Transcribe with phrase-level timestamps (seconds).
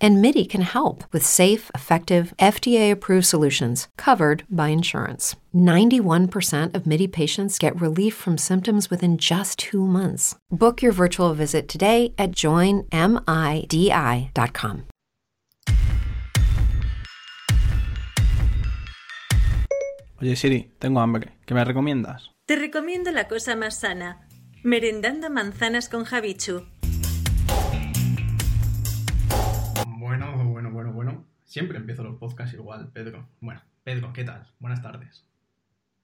[0.00, 5.36] And MIDI can help with safe, effective, FDA approved solutions covered by insurance.
[5.54, 10.34] 91% of MIDI patients get relief from symptoms within just two months.
[10.50, 12.90] Book your virtual visit today at joinmidi.com.
[20.22, 21.32] Oye Siri, tengo hambre.
[21.46, 22.30] ¿Qué me recomiendas?
[22.46, 24.26] Te recomiendo la cosa más sana.
[24.62, 26.64] Merendando manzanas con Javichu.
[31.56, 33.30] Siempre empiezo los podcasts igual, Pedro.
[33.40, 34.46] Bueno, Pedro, ¿qué tal?
[34.58, 35.24] Buenas tardes.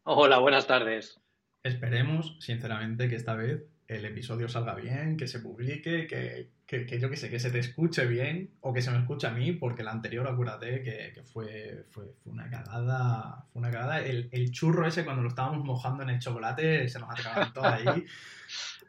[0.05, 1.21] Hola, buenas tardes.
[1.63, 6.99] Esperemos, sinceramente, que esta vez el episodio salga bien, que se publique, que, que, que
[6.99, 9.53] yo que sé, que se te escuche bien o que se me escuche a mí,
[9.53, 13.45] porque la anterior, acuérdate, que, que fue, fue, fue, una cagada.
[13.53, 14.01] Fue una cagada.
[14.01, 17.85] El, el, churro ese, cuando lo estábamos mojando en el chocolate, se nos atragantó ahí.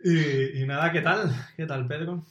[0.06, 1.32] Y, y, nada, ¿qué tal?
[1.56, 2.26] ¿Qué tal, Pedro?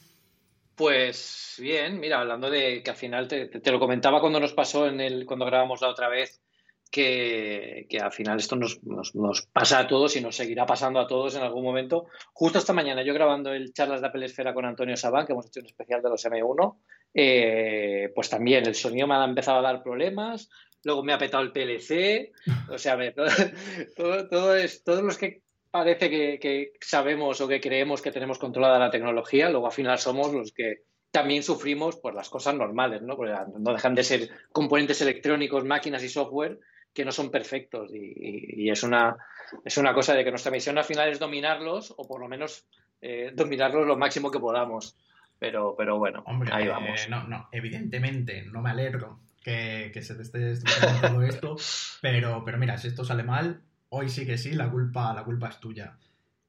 [0.75, 4.99] Pues bien, mira, hablando de que al final te, lo comentaba cuando nos pasó en
[5.01, 6.41] el, cuando grabamos la otra vez,
[6.89, 11.07] que, que, al final esto nos, nos, pasa a todos y nos seguirá pasando a
[11.07, 12.07] todos en algún momento.
[12.33, 15.47] Justo esta mañana, yo grabando el charlas de Apple Esfera con Antonio Sabán, que hemos
[15.47, 16.77] hecho un especial de los M1,
[17.13, 20.49] eh, pues también el sonido me ha empezado a dar problemas,
[20.83, 22.31] luego me ha petado el PLC,
[22.69, 23.27] o sea, me, todo,
[23.95, 25.41] todo, todo, es, todos los que
[25.73, 29.97] parece que, que, sabemos o que creemos que tenemos controlada la tecnología, luego al final
[29.97, 33.15] somos los que también sufrimos pues, las cosas normales, ¿no?
[33.15, 36.59] Porque no dejan de ser componentes electrónicos, máquinas y software
[36.93, 39.17] que no son perfectos y, y, es, una,
[39.65, 42.67] es una cosa de que nuestra misión al final es dominarlos o por lo menos
[43.01, 44.95] eh, dominarlos lo máximo que podamos.
[45.39, 47.03] Pero, pero bueno, Hombre, ahí vamos.
[47.03, 50.53] Eh, no, no, evidentemente, no me alegro que, que se te esté
[51.01, 51.55] todo esto,
[52.01, 53.63] pero, pero mira, si esto sale mal,
[53.95, 55.97] hoy sí que sí, la culpa, la culpa es tuya.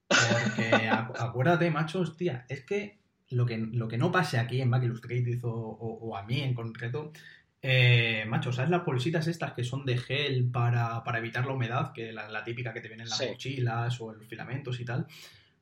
[0.08, 0.88] Porque
[1.19, 2.98] acuérdate, macho, hostia, es que
[3.30, 6.41] lo que, lo que no pase aquí en Mac Illustrated o, o, o a mí
[6.41, 7.12] en concreto
[7.66, 11.92] eh, macho, ¿sabes las bolsitas estas que son de gel para, para evitar la humedad?
[11.94, 13.26] Que la, la, típica que te vienen en las sí.
[13.26, 15.06] mochilas o en los filamentos y tal.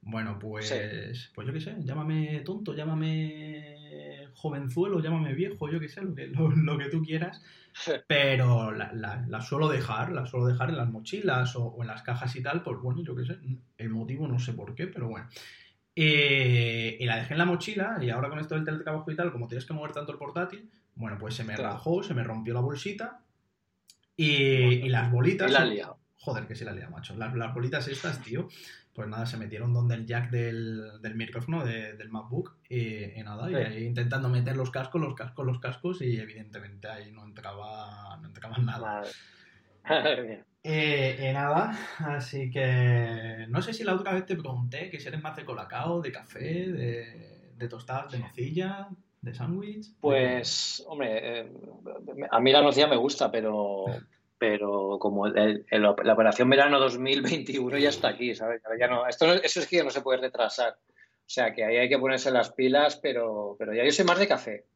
[0.00, 1.30] Bueno, pues, sí.
[1.32, 6.26] pues yo qué sé, llámame tonto, llámame jovenzuelo, llámame viejo, yo qué sé, lo que,
[6.28, 7.43] lo, lo que tú quieras.
[8.06, 11.88] Pero la, la, la, suelo dejar, la suelo dejar en las mochilas o, o, en
[11.88, 13.38] las cajas y tal, pues bueno, yo qué sé,
[13.78, 15.26] el motivo no sé por qué, pero bueno.
[15.94, 19.31] Eh, y la dejé en la mochila y ahora con esto del teletrabajo y tal,
[19.31, 21.75] como tienes que mover tanto el portátil, bueno, pues se me claro.
[21.75, 23.20] rajó, se me rompió la bolsita
[24.16, 25.50] y, las bolitas.
[25.50, 25.99] Y la liado.
[26.19, 27.16] Joder, que sí la liado, macho.
[27.16, 28.49] Las, las, bolitas estas, tío,
[28.94, 33.22] pues nada, se metieron donde el jack del, del micrófono de, del MacBook y, y
[33.22, 33.54] nada, sí.
[33.54, 38.19] y ahí intentando meter los cascos, los cascos, los cascos y evidentemente ahí no entraba,
[38.20, 39.02] no entraba nada.
[39.84, 40.44] Madre.
[40.64, 45.08] Eh, eh, nada, así que no sé si la otra vez te pregunté que si
[45.08, 48.88] eres más de colacao, de café, de, de tostadas de nocilla,
[49.22, 49.88] de sándwich?
[50.00, 51.52] Pues, hombre, eh,
[52.31, 53.86] a mí la nocilla me gusta, pero,
[54.42, 58.60] pero como el, la operación verano 2021 ya está aquí, ¿sabes?
[58.76, 60.72] Ya no, eso es que ya no se puede retrasar.
[60.72, 64.19] O sea, que ahí hay que ponerse las pilas, pero, pero ya yo soy más
[64.19, 64.66] de café,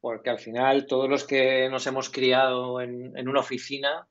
[0.00, 4.08] porque al final todos los que nos hemos criado en, una oficina,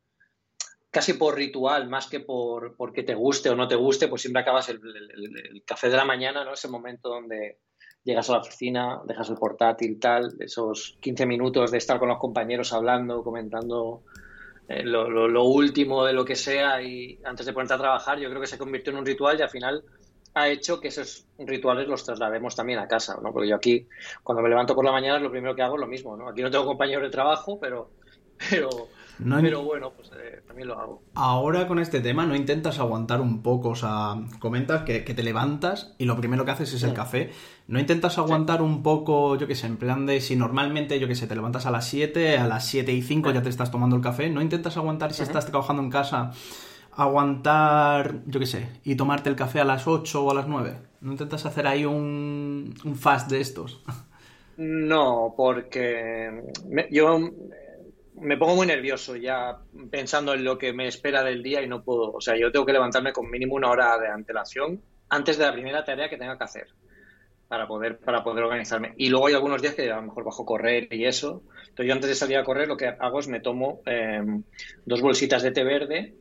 [0.91, 4.43] casi por ritual, más que por porque te guste o no te guste, pues siempre
[4.43, 6.53] acabas el, el, el café de la mañana, ¿no?
[6.53, 7.57] Ese momento donde
[8.03, 12.19] llegas a la oficina, dejas el portátil, tal, esos 15 minutos de estar con los
[12.19, 14.03] compañeros hablando, comentando
[14.67, 18.41] eh, lo, último de lo que sea y antes de ponerte a trabajar, yo creo
[18.41, 19.83] que se convirtió en un ritual y al final
[20.33, 23.33] ha hecho que esos rituales los traslademos también a casa, ¿no?
[23.33, 23.87] Porque yo aquí,
[24.23, 26.29] cuando me levanto por la mañana, lo primero que hago es lo mismo, ¿no?
[26.29, 27.89] Aquí no tengo compañeros de trabajo, pero,
[28.49, 28.69] pero,
[29.19, 31.03] no, pero bueno, pues eh, también lo hago.
[31.15, 33.69] Ahora con este tema, ¿no intentas aguantar un poco?
[33.69, 37.31] O sea, comentas que, que te levantas y lo primero que haces es el café.
[37.67, 38.63] ¿No intentas aguantar sí.
[38.63, 41.65] un poco, yo qué sé, en plan de si normalmente, yo qué sé, te levantas
[41.65, 43.35] a las 7, a las 7 y 5 sí.
[43.35, 44.29] ya te estás tomando el café?
[44.29, 46.31] ¿No intentas aguantar si estás trabajando en casa,
[46.91, 50.77] aguantar, yo qué sé, y tomarte el café a las 8 o a las 9?
[51.01, 53.83] ¿No intentas hacer ahí un, un fast de estos?
[54.57, 57.19] No, porque me, yo
[58.15, 59.57] me pongo muy nervioso ya
[59.89, 62.11] pensando en lo que me espera del día y no puedo.
[62.11, 65.53] O sea, yo tengo que levantarme con mínimo una hora de antelación antes de la
[65.53, 66.67] primera tarea que tenga que hacer
[67.47, 68.93] para poder, para poder organizarme.
[68.97, 71.43] Y luego hay algunos días que a lo mejor bajo correr y eso.
[71.61, 74.21] Entonces yo antes de salir a correr lo que hago es me tomo eh,
[74.85, 76.15] dos bolsitas de té verde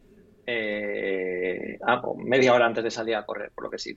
[0.46, 3.96] eh, ah, media hora antes de salir a correr, por lo que sí.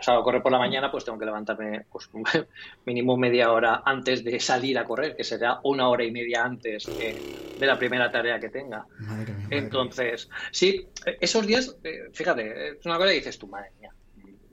[0.00, 2.08] Salgo a correr por la mañana, pues tengo que levantarme pues,
[2.84, 6.94] mínimo media hora antes de salir a correr, que será una hora y media antes
[6.96, 7.24] de,
[7.56, 8.86] la primera tarea que tenga.
[9.50, 10.88] Entonces, sí,
[11.20, 13.92] esos días, eh, fíjate, es una cosa que dices tú, madre mía,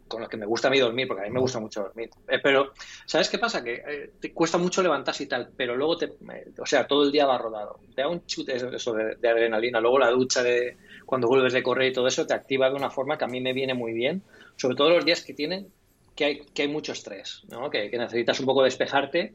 [0.07, 2.09] con lo que me gusta a mí dormir, porque a mí me gusta mucho dormir.
[2.27, 2.73] Eh, pero,
[3.05, 3.63] ¿sabes qué pasa?
[3.63, 6.11] Que eh, te cuesta mucho levantarse y tal, pero luego te,
[6.59, 7.79] o sea, todo el día va rodado.
[7.95, 9.79] Te da un chute eso de, de, adrenalina.
[9.79, 12.91] Luego la ducha de cuando vuelves de correr y todo eso te activa de una
[12.91, 14.21] forma que a mí me viene muy bien
[14.57, 15.67] sobre todo los días que tienen
[16.15, 17.69] que hay, que hay mucho estrés, ¿no?
[17.69, 19.33] que, necesitas un poco despejarte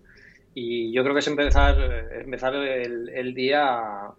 [0.52, 1.78] y yo creo que es empezar,
[2.22, 4.10] empezar el, día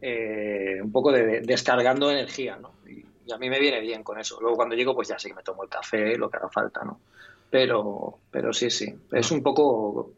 [0.00, 2.72] eh, un poco de, descargando energía, ¿no?
[2.88, 4.38] Y, a mí me viene bien con eso.
[4.40, 6.84] Luego cuando llego pues ya sí que me tomo el café, lo que haga falta,
[6.84, 7.00] ¿no?
[7.50, 10.12] Pero, pero sí, sí, es un poco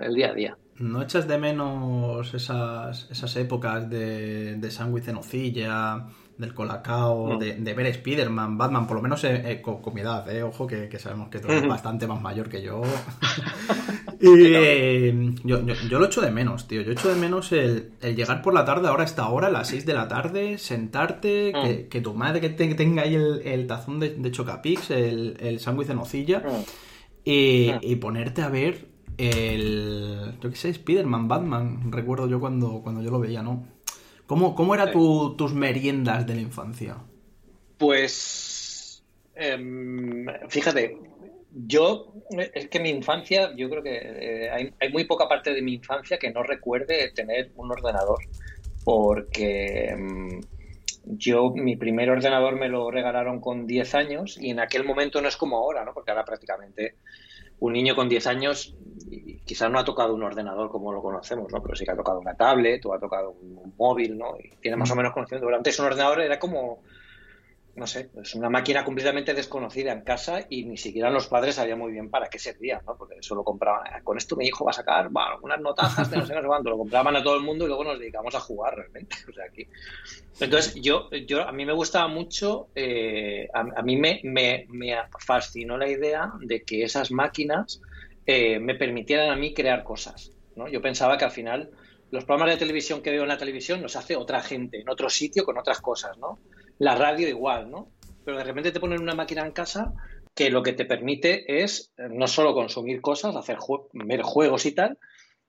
[0.00, 0.58] el día a día.
[0.78, 5.16] ¿No echas de menos esas, esas épocas de, de sándwich en
[6.38, 10.30] del Colacao, de, de, ver Spider-Man, Batman, por lo menos eh, eh, con, mi edad,
[10.30, 12.80] eh, ojo, que, sabemos que tú eres bastante más mayor que yo.
[14.20, 14.52] y
[15.44, 16.82] yo, yo, lo echo de menos, tío.
[16.82, 19.68] Yo echo de menos el, llegar por la tarde, ahora a esta hora, a las
[19.68, 21.52] 6 de la tarde, sentarte,
[21.90, 25.94] que, tu madre que tenga ahí el, tazón de, de Chocapix, el, el sándwich de
[25.94, 26.42] nocilla,
[27.24, 28.86] y, y ponerte a ver
[29.18, 30.34] el.
[30.40, 33.66] Yo qué sé, Spider-Man, Batman, recuerdo yo cuando, cuando yo lo veía, ¿no?
[34.28, 36.98] ¿Cómo, cómo eran tus meriendas de la infancia?
[37.78, 39.02] Pues,
[39.34, 40.98] em, fíjate,
[41.50, 42.12] yo,
[42.52, 46.18] es que mi infancia, yo creo que eh, hay, muy poca parte de mi infancia
[46.18, 48.18] que no recuerde tener un ordenador,
[48.84, 50.42] porque em,
[51.04, 55.28] yo, mi primer ordenador me lo regalaron con 10 años y en aquel momento no
[55.28, 55.94] es como ahora, ¿no?
[55.94, 56.96] Porque ahora prácticamente
[57.60, 58.74] un niño con 10 años
[59.44, 61.62] quizás no ha tocado un ordenador como lo conocemos, ¿no?
[61.62, 64.36] Pero sí que ha tocado una tablet o ha tocado un, móvil, ¿no?
[64.38, 64.98] Y tiene más o mm.
[64.98, 65.46] menos conocimiento.
[65.46, 66.82] Pero antes un ordenador era como,
[67.78, 71.78] no sé, es una máquina completamente desconocida en casa y ni siquiera los padres sabían
[71.78, 72.96] muy bien para qué servía, ¿no?
[72.96, 76.10] Porque eso lo compraban, ah, con esto mi hijo va a sacar bueno, unas notazas
[76.10, 78.40] de no sé cuánto, lo compraban a todo el mundo y luego nos dedicamos a
[78.40, 79.16] jugar realmente.
[79.28, 79.66] O sea, aquí.
[80.40, 85.76] Entonces, yo, yo, a mí me gustaba mucho, eh, a, mí me, me, me fascinó
[85.76, 87.80] la idea de que esas máquinas
[88.26, 90.32] eh, me permitieran a mí crear cosas.
[90.56, 90.68] ¿no?
[90.68, 91.70] Yo pensaba que al final
[92.10, 95.10] los programas de televisión que veo en la televisión los hace otra gente, en otro
[95.10, 96.38] sitio, con otras cosas, ¿no?
[96.78, 97.88] La radio igual, ¿no?
[98.24, 99.94] Pero de repente te ponen una máquina en casa
[100.34, 103.58] que lo que te permite es eh, no solo consumir cosas, hacer
[103.92, 104.98] ver juegos y tal,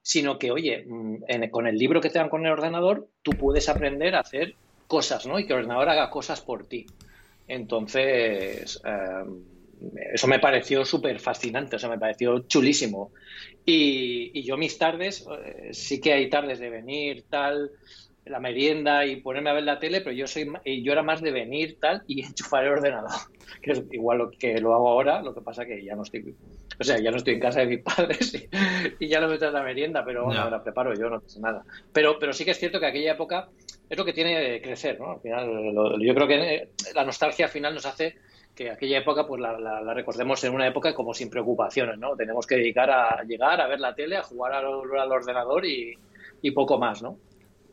[0.02, 3.68] sino que, oye, mm, con el libro que te dan con el ordenador, tú puedes
[3.68, 4.56] aprender a hacer
[4.86, 5.38] cosas, ¿no?
[5.38, 6.86] Y que el ordenador haga cosas por ti.
[7.46, 9.44] Entonces, em,
[10.12, 13.12] eso me pareció súper fascinante, o sea, me pareció chulísimo.
[13.64, 17.70] Y, yo mis tardes, eh, sí que hay tardes de venir, tal,
[18.30, 20.50] la merienda y ponerme a ver la tele, pero yo soy
[20.82, 23.10] yo era más de venir, tal, y enchufar el ordenador,
[23.62, 26.34] que es igual lo que lo hago ahora, lo que pasa que ya no estoy,
[26.78, 28.48] o sea, ya no estoy en casa de mis padres
[28.98, 31.64] y, ya no me trae la merienda, pero bueno, la preparo yo, no pasa nada.
[31.92, 33.48] Pero, pero sí que es cierto que aquella época
[33.88, 35.12] es lo que tiene de crecer, ¿no?
[35.12, 38.14] Al final, yo creo que la nostalgia al final nos hace
[38.54, 42.14] que aquella época pues la, recordemos en una época como sin preocupaciones, ¿no?
[42.16, 45.96] Tenemos que dedicar a llegar a ver la tele, a jugar al, ordenador y,
[46.54, 47.16] poco más, ¿no?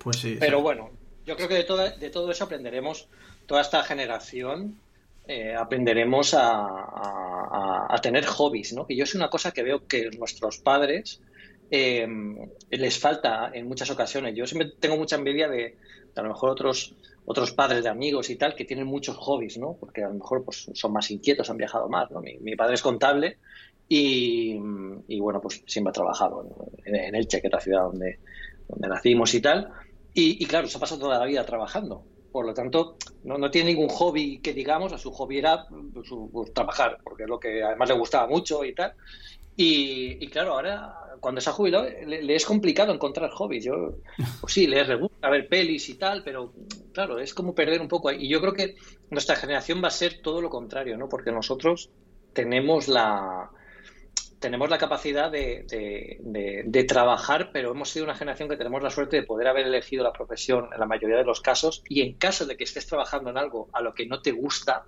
[0.07, 0.37] Pues sí.
[0.39, 0.89] Pero bueno,
[1.25, 3.09] yo creo que de todo, de todo eso aprenderemos,
[3.45, 4.79] toda esta generación
[5.27, 8.87] eh, aprenderemos a, tener hobbies, ¿no?
[8.87, 11.19] Que yo es una cosa que veo que nuestros padres
[11.71, 12.07] eh,
[12.69, 14.33] les falta en muchas ocasiones.
[14.33, 15.75] Yo siempre tengo mucha envidia de, de
[16.15, 16.95] a lo mejor otros
[17.25, 19.75] otros padres de amigos y tal que tienen muchos hobbies, ¿no?
[19.77, 22.21] Porque a lo mejor pues, son más inquietos, han viajado más, ¿no?
[22.21, 23.39] Mi, padre es contable
[23.89, 24.57] y,
[25.19, 26.47] bueno, pues siempre ha trabajado
[26.85, 28.19] en, Elche, que es la ciudad donde,
[28.69, 29.73] donde nacimos y tal.
[30.19, 32.03] Y, claro, se ha pasado toda la vida trabajando.
[32.31, 36.09] Por lo tanto, no, no tiene ningún hobby que digamos, a su hobby era pues,
[36.31, 38.93] pues, trabajar, porque es lo que además le gustaba mucho y tal.
[39.55, 43.65] Y, y claro, ahora cuando se ha jubilado le, es complicado encontrar hobbies.
[43.65, 43.97] Yo,
[44.41, 46.51] pues sí, le gusta ver pelis y tal, pero
[46.93, 48.11] claro, es como perder un poco.
[48.11, 48.73] Y yo creo que
[49.11, 51.07] nuestra generación va a ser todo lo contrario, ¿no?
[51.07, 51.91] Porque nosotros
[52.33, 53.51] tenemos la
[54.39, 55.65] tenemos la capacidad de,
[56.19, 60.03] de, trabajar, pero hemos sido una generación que tenemos la suerte de poder haber elegido
[60.03, 61.83] la profesión en la mayoría de los casos.
[61.89, 64.85] Y en caso de que estés trabajando en algo a lo que no te gusta,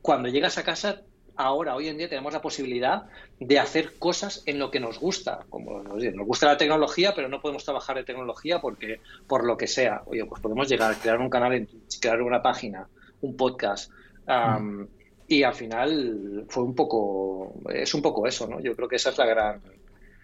[0.00, 1.02] cuando llegas a casa
[1.36, 3.04] ahora, hoy en día, tenemos la posibilidad
[3.38, 5.40] de hacer cosas en lo que nos gusta.
[5.50, 9.66] Como nos gusta la tecnología, pero no podemos trabajar de tecnología porque, por lo que
[9.66, 10.02] sea.
[10.06, 11.68] Oye, pues podemos llegar a crear un canal
[12.00, 12.88] crear una página,
[13.20, 13.90] un podcast.
[14.26, 14.84] Mm.
[15.30, 18.58] Y al final fue un poco, es un poco eso, ¿no?
[18.58, 19.62] Yo creo que esa es la gran,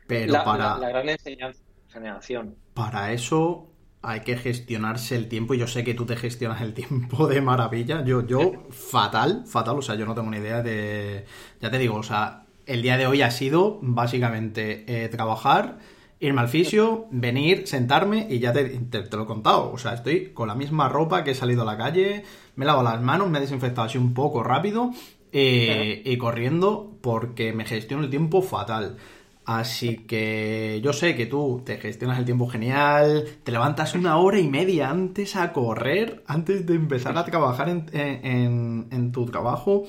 [0.05, 0.79] pero para...
[0.79, 2.57] la, gran enseñanza generación.
[2.75, 3.71] Para eso
[4.03, 5.55] hay que gestionarse el tiempo.
[5.55, 8.05] y Yo sé que tú te gestionas el tiempo de maravilla.
[8.05, 9.79] Yo, yo, fatal, fatal.
[9.79, 11.25] O sea, yo no tengo ni idea de.
[11.61, 15.79] Ya te digo, o sea, el día de hoy ha sido básicamente eh, trabajar,
[16.19, 18.81] irme al fisio, venir, sentarme y ya te,
[19.13, 19.73] lo he contado.
[19.73, 22.25] O sea, estoy con la misma ropa que he salido a la calle,
[22.57, 24.93] me lavo las manos, me he desinfectado así un poco rápido
[25.33, 28.97] eh, y corriendo porque me gestiono el tiempo fatal.
[29.45, 34.41] Así que yo sé que tú te gestionas el tiempo genial, te levantas una hora
[34.41, 39.85] y media antes a correr, antes de empezar a trabajar en, tu trabajo.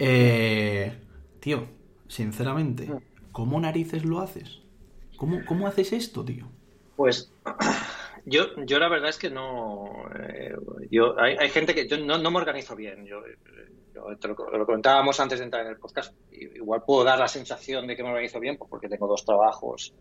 [0.00, 0.98] Eh,
[1.38, 1.66] tío,
[2.08, 2.90] sinceramente,
[3.30, 4.62] ¿cómo narices lo haces?
[5.18, 6.46] ¿Cómo, cómo haces esto, tío?
[6.96, 7.30] Pues
[8.24, 9.90] yo, yo la verdad es que no.
[10.18, 10.54] Eh,
[10.90, 13.04] yo, hay, hay, gente que yo no, no me organizo bien.
[13.04, 13.20] Yo,
[13.94, 16.14] lo, comentábamos antes de entrar en el podcast.
[16.30, 19.92] Igual puedo dar la sensación de que me organizo bien pues porque tengo dos trabajos.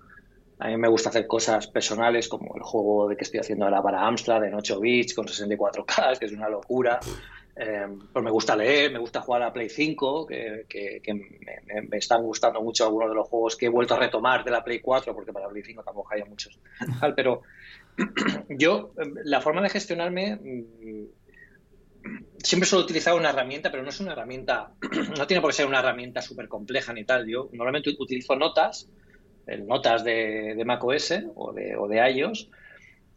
[0.60, 3.82] A mí me gusta hacer cosas personales como el juego de que estoy haciendo ahora
[3.82, 7.00] para Amstrad en 8 bits con 64K, que es una locura.
[7.60, 12.62] Eh, pues me gusta leer, me gusta jugar a Play 5, que, me, están gustando
[12.62, 15.34] mucho algunos de los juegos que he vuelto a retomar de la Play 4, porque
[15.34, 16.60] para Play 5 tampoco hay muchos.
[17.16, 17.42] Pero
[18.50, 21.06] yo, la forma de gestionarme mm,
[22.38, 24.74] siempre suelo utilizar una herramienta, pero no es una herramienta,
[25.18, 27.28] no tiene por qué ser una herramienta súper compleja ni tal.
[27.28, 28.88] Yo normalmente utilizo notas,
[29.66, 32.52] notas de, de macOS o de, o de iOS,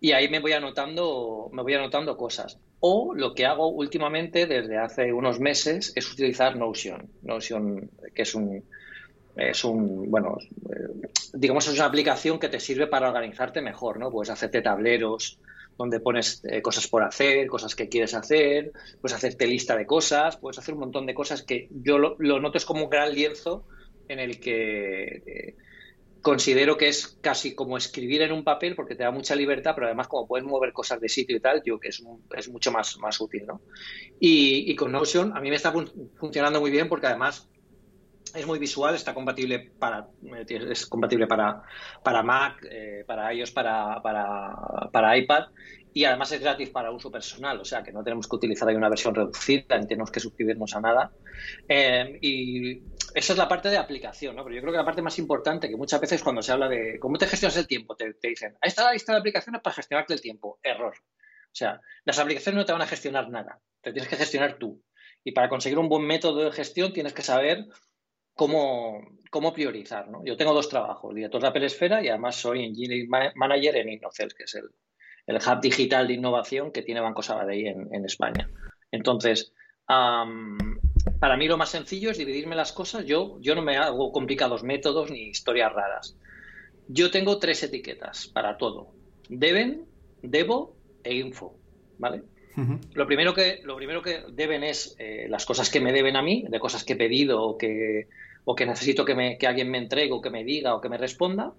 [0.00, 2.59] y ahí me voy anotando, me voy anotando cosas.
[2.80, 7.11] O lo que hago últimamente desde hace unos meses es utilizar Notion.
[7.23, 8.64] Notion, que es un,
[9.37, 10.38] es un, bueno,
[10.71, 14.11] eh, digamos, es una aplicación que te sirve para organizarte mejor, ¿no?
[14.11, 15.38] Puedes hacerte tableros,
[15.76, 20.37] donde pones eh, cosas por hacer, cosas que quieres hacer, puedes hacerte lista de cosas,
[20.37, 23.64] puedes hacer un montón de cosas que yo lo, noto es como un gran lienzo
[24.09, 25.57] en el que eh,
[26.23, 29.87] considero que es casi como escribir en un papel porque te da mucha libertad, pero
[29.87, 32.03] además como puedes mover cosas de sitio y tal, yo que es,
[32.37, 33.62] es mucho más, más útil, ¿no?
[34.19, 35.73] Y, con Notion a mí me está
[36.17, 37.49] funcionando muy bien porque además
[38.35, 40.09] es muy visual, está compatible para
[40.49, 41.62] es compatible para,
[42.03, 45.47] para Mac, eh, para iOS, para, para, iPad
[45.93, 48.77] y además es gratis para uso personal, o sea que no tenemos que utilizar ahí
[48.77, 51.11] una versión reducida, ni tenemos que suscribirnos a nada.
[51.69, 52.83] Eh, y
[53.14, 54.45] esa es la parte de aplicación, ¿no?
[54.45, 56.99] Pero yo creo que la parte más importante, que muchas veces cuando se habla de
[56.99, 60.14] cómo te gestionas el tiempo, te, dicen, ahí está la lista de aplicaciones para gestionarte
[60.14, 60.59] el tiempo.
[60.62, 60.95] Error.
[60.95, 64.83] O sea, las aplicaciones no te van a gestionar nada, te tienes que gestionar tú.
[65.25, 67.67] Y para conseguir un buen método de gestión tienes que saber
[68.35, 69.00] cómo,
[69.31, 70.09] cómo priorizar.
[70.09, 70.25] ¿no?
[70.25, 74.33] Yo tengo dos trabajos, director de Apple Esfera y además soy Engineering Manager en Innocel,
[74.35, 74.71] que es el,
[75.26, 78.49] el hub digital de innovación que tiene Banco Sabadell en, en España.
[78.90, 79.52] Entonces,
[81.19, 83.04] para mí lo más sencillo es dividirme las cosas.
[83.04, 86.16] Yo, yo no me hago complicados métodos ni historias raras.
[86.88, 88.88] Yo tengo tres etiquetas para todo.
[89.28, 89.85] Deben,
[90.23, 91.57] debo e info.
[91.99, 92.23] ¿Vale?
[92.95, 96.23] Lo primero que, lo primero que deben es eh, las cosas que me deben a
[96.23, 98.09] mí, de cosas que he pedido o que,
[98.45, 100.88] o que necesito que, me, que alguien me entregue o que me diga o que
[100.88, 101.52] me responda.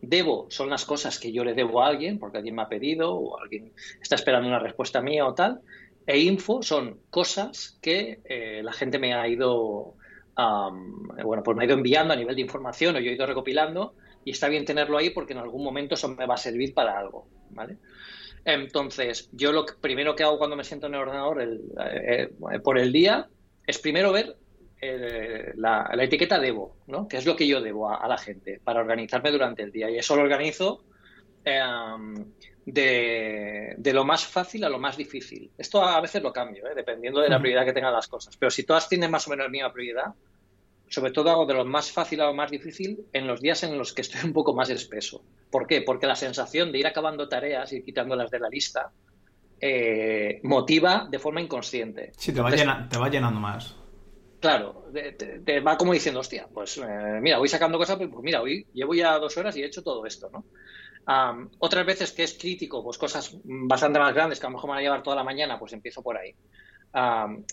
[0.00, 3.14] Debo son las cosas que yo le debo a alguien porque alguien me ha pedido
[3.14, 5.60] o alguien está esperando una respuesta mía o tal.
[6.06, 9.94] E info son cosas que eh, la gente me ha ido,
[10.36, 13.94] bueno, pues me ha ido enviando a nivel de información o yo he ido recopilando
[14.24, 16.98] y está bien tenerlo ahí porque en algún momento eso me va a servir para
[16.98, 17.78] algo, ¿vale?
[18.44, 22.78] Entonces, yo lo primero que hago cuando me siento en el ordenador eh, eh, por
[22.78, 23.28] el día
[23.66, 24.36] es primero ver
[24.80, 27.08] eh, la, etiqueta debo, ¿no?
[27.08, 29.90] Que es lo que yo debo a, la gente para organizarme durante el día.
[29.90, 30.84] Y eso lo organizo
[32.66, 35.50] em, de, lo más fácil a lo más difícil.
[35.56, 38.36] Esto a veces lo cambio, dependiendo de la prioridad que tengan las cosas.
[38.36, 40.14] Pero si todas tienen más o menos la misma prioridad,
[40.88, 43.76] sobre todo hago de lo más fácil a lo más difícil en los días en
[43.76, 45.22] los que estoy un poco más espeso.
[45.50, 45.82] ¿Por qué?
[45.82, 48.92] Porque la sensación de ir acabando tareas y quitándolas de la lista
[49.60, 52.12] eh, motiva de forma inconsciente.
[52.16, 53.74] Sí, te va, te va llenando más.
[54.40, 58.66] Claro, te, va como diciendo, hostia, pues eh, mira, voy sacando cosas, pues, mira, hoy
[58.72, 60.44] llevo ya dos horas y he hecho todo esto, ¿no?
[61.58, 64.72] Otras veces que es crítico, pues cosas bastante más grandes que a lo mejor me
[64.72, 66.34] van a llevar toda la mañana, pues empiezo por ahí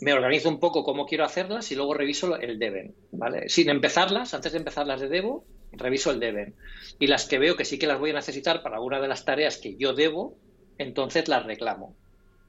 [0.01, 3.49] me organizo un poco cómo quiero hacerlas y luego reviso el deben, ¿vale?
[3.49, 6.55] Sin empezarlas, antes de empezarlas de debo, reviso el deben.
[6.99, 9.25] Y las que veo que sí que las voy a necesitar para alguna de las
[9.25, 10.37] tareas que yo debo,
[10.77, 11.95] entonces las reclamo.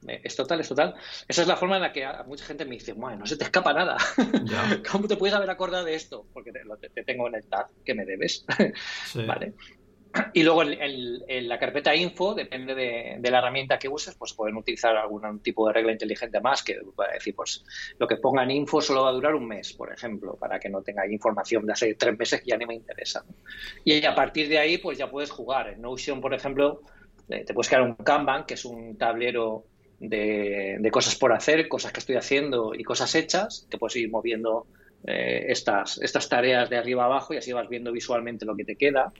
[0.07, 0.95] Eh, es total, es total.
[1.27, 3.73] Esa es la forma en la que mucha gente me dice, no se te escapa
[3.73, 3.97] nada.
[4.91, 6.25] ¿Cómo te puedes haber acordado de esto?
[6.33, 8.45] Porque te, tengo en el tab que me debes.
[9.27, 9.53] ¿Vale?
[10.33, 14.95] Y luego en, la carpeta info, depende de, la herramienta que uses, pues pueden utilizar
[14.95, 17.63] algún tipo de regla inteligente más que pueda decir, pues
[17.97, 20.69] lo que ponga en info solo va a durar un mes, por ejemplo, para que
[20.69, 23.25] no tenga información de hace tres meses que ya ni me interesa.
[23.83, 25.69] Y a partir de ahí, pues ya puedes jugar.
[25.69, 26.81] En Notion, por ejemplo,
[27.29, 29.65] eh, te puedes crear un Kanban, que es un tablero
[29.99, 33.67] de, cosas por hacer, cosas que estoy haciendo y cosas hechas.
[33.69, 34.67] Te puedes ir moviendo
[35.05, 38.75] eh, estas, estas tareas de arriba abajo y así vas viendo visualmente lo que te
[38.75, 39.11] queda.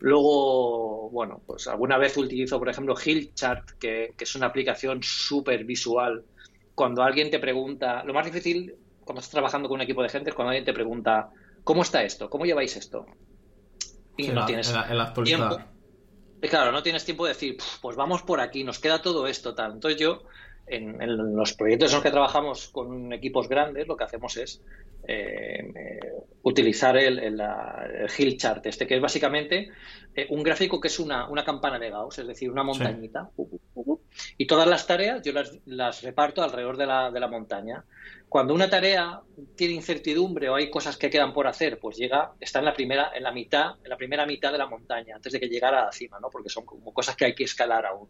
[0.00, 5.64] Luego, bueno, pues alguna vez utilizo, por ejemplo, Hillchart, que, que es una aplicación súper
[5.64, 6.24] visual.
[6.74, 8.74] Cuando alguien te pregunta, lo más difícil
[9.06, 11.30] cuando estás trabajando con un equipo de gente es cuando alguien te pregunta,
[11.62, 12.28] ¿cómo está esto?
[12.28, 13.06] ¿Cómo lleváis esto?
[14.16, 14.74] Y no tienes
[15.22, 15.58] tiempo.
[16.40, 19.74] claro, no tienes tiempo de decir, pues vamos por aquí, nos queda todo esto, tal.
[19.74, 20.24] Entonces yo,
[20.66, 24.62] en, los proyectos en los que trabajamos con equipos grandes, lo que hacemos es
[25.06, 25.72] eh,
[26.42, 27.40] utilizar el, el,
[28.16, 29.70] Hill Chart, este que es básicamente
[30.14, 33.30] eh, un gráfico que es una, una, campana de Gauss, es decir, una montañita.
[34.38, 37.84] Y todas las tareas yo las, las reparto alrededor de la, de la montaña.
[38.28, 39.20] Cuando una tarea
[39.54, 43.12] tiene incertidumbre o hay cosas que quedan por hacer, pues llega, está en la primera,
[43.14, 45.84] en la mitad, en la primera mitad de la montaña, antes de que llegara a
[45.86, 46.28] la cima, ¿no?
[46.28, 48.08] Porque son como cosas que hay que escalar aún.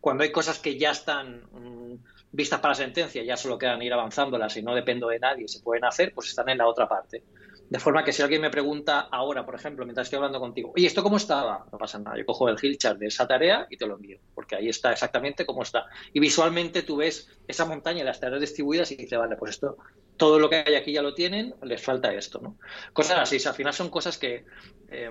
[0.00, 1.94] Cuando hay cosas que ya están mm,
[2.32, 5.84] vistas para sentencia, ya solo quedan ir avanzándolas y no dependo de nadie, se pueden
[5.84, 7.22] hacer, pues están en la otra parte.
[7.68, 10.86] De forma que si alguien me pregunta ahora, por ejemplo, mientras estoy hablando contigo, oye,
[10.86, 11.66] ¿esto cómo estaba?
[11.72, 14.20] No pasa nada, yo cojo el hill chart de esa tarea y te lo envío,
[14.34, 15.86] porque ahí está exactamente cómo está.
[16.12, 19.78] Y visualmente tú ves esa montaña y las tareas distribuidas y dices, vale, pues esto,
[20.16, 22.56] todo lo que hay aquí ya lo tienen, les falta esto, ¿no?
[22.92, 24.44] Cosas así, al final son cosas que
[24.88, 25.10] eh,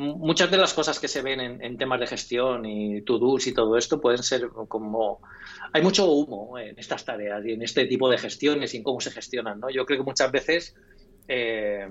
[0.00, 3.76] muchas de las cosas que se ven en, temas de gestión y to-dos y todo
[3.76, 5.20] esto pueden ser como...
[5.72, 9.00] Hay mucho humo en estas tareas y en este tipo de gestiones y en cómo
[9.00, 9.68] se gestionan, ¿no?
[9.70, 10.74] Yo creo que muchas veces
[11.28, 11.86] eh,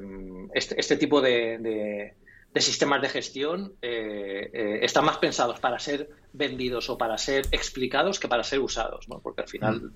[0.54, 2.16] este, este, tipo de,
[2.56, 8.20] sistemas de gestión eh, eh, están más pensados para ser vendidos o para ser explicados
[8.20, 9.22] que para ser usados, ¿no?
[9.22, 9.92] porque al final mm.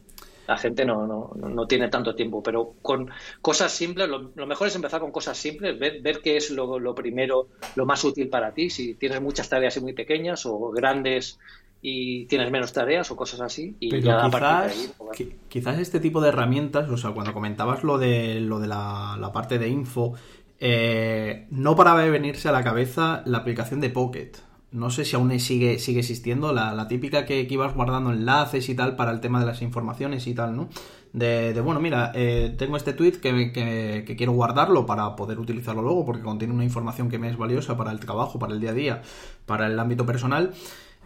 [0.47, 3.09] La gente no, no, tiene tanto tiempo, pero con
[3.41, 6.93] cosas simples, lo, mejor es empezar con cosas simples, ver, ver qué es lo, lo,
[6.93, 11.39] primero, lo más útil para ti, si tienes muchas tareas muy pequeñas o grandes
[11.85, 13.75] y tienes menos tareas o cosas así.
[13.79, 18.39] Y ya quizás, pues quizás este tipo de herramientas, o sea, cuando comentabas lo de,
[18.39, 20.13] lo de la, parte de info,
[20.59, 24.31] eh, no paraba de venirse a la cabeza la aplicación de Pocket.
[24.73, 28.95] No sé si aún sigue, sigue existiendo, la, típica que, ibas guardando enlaces y tal
[28.95, 30.67] para el tema de las informaciones y tal, ¿no?
[31.13, 36.05] De, bueno, mira, eh, tengo este tweet que, que, quiero guardarlo para poder utilizarlo luego
[36.05, 38.73] porque contiene una información que me es valiosa para el trabajo, para el día a
[38.73, 39.01] día,
[39.45, 40.53] para el ámbito personal.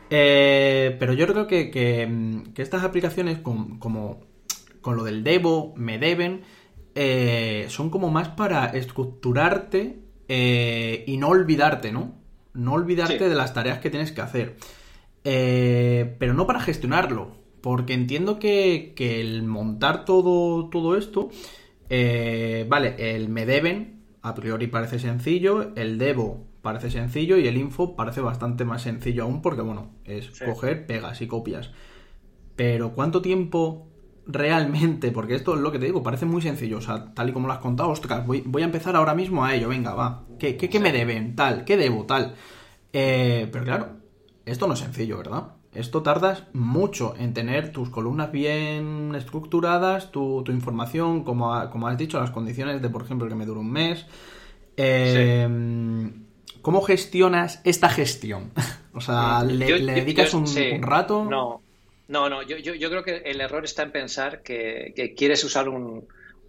[0.09, 4.21] Eh, pero yo creo que, que, estas aplicaciones, con, como
[4.79, 6.43] con lo del Devo, me deben,
[6.95, 12.26] eh, son como más para estructurarte y no olvidarte, ¿no?
[12.57, 14.57] No olvidarte de las tareas que tienes que hacer.
[15.23, 21.29] pero no para gestionarlo, porque entiendo que, que el montar todo, todo esto,
[21.89, 27.95] vale, el me deben, a priori parece sencillo, el debo parece sencillo y el info
[27.95, 31.71] parece bastante más sencillo aún porque, bueno, es coger, pegas y copias.
[32.57, 33.87] Pero ¿cuánto tiempo
[34.25, 35.11] realmente?
[35.11, 36.79] Porque esto es lo que te digo, parece muy sencillo.
[36.79, 39.45] O sea, tal y como lo has contado, ostras, voy, voy a empezar ahora mismo
[39.45, 40.25] a ello, venga, va.
[40.37, 41.35] ¿Qué, qué, me deben?
[41.35, 42.05] Tal, ¿qué debo?
[42.05, 42.35] Tal.
[42.93, 43.89] Eh, pero claro,
[44.45, 45.53] esto no es sencillo, ¿verdad?
[45.73, 51.97] Esto tardas mucho en tener tus columnas bien estructuradas, tu, tu información, como, como has
[51.97, 54.05] dicho, las condiciones de, por ejemplo, que me dure un mes.
[54.75, 55.47] Eh,
[56.61, 58.51] ¿Cómo gestionas esta gestión?
[58.93, 60.45] o sea, ¿le, dedicas un,
[60.81, 61.23] rato?
[61.23, 61.61] No,
[62.07, 62.43] no, no.
[62.43, 66.07] Yo, yo, creo que el error está en pensar que, quieres usar un,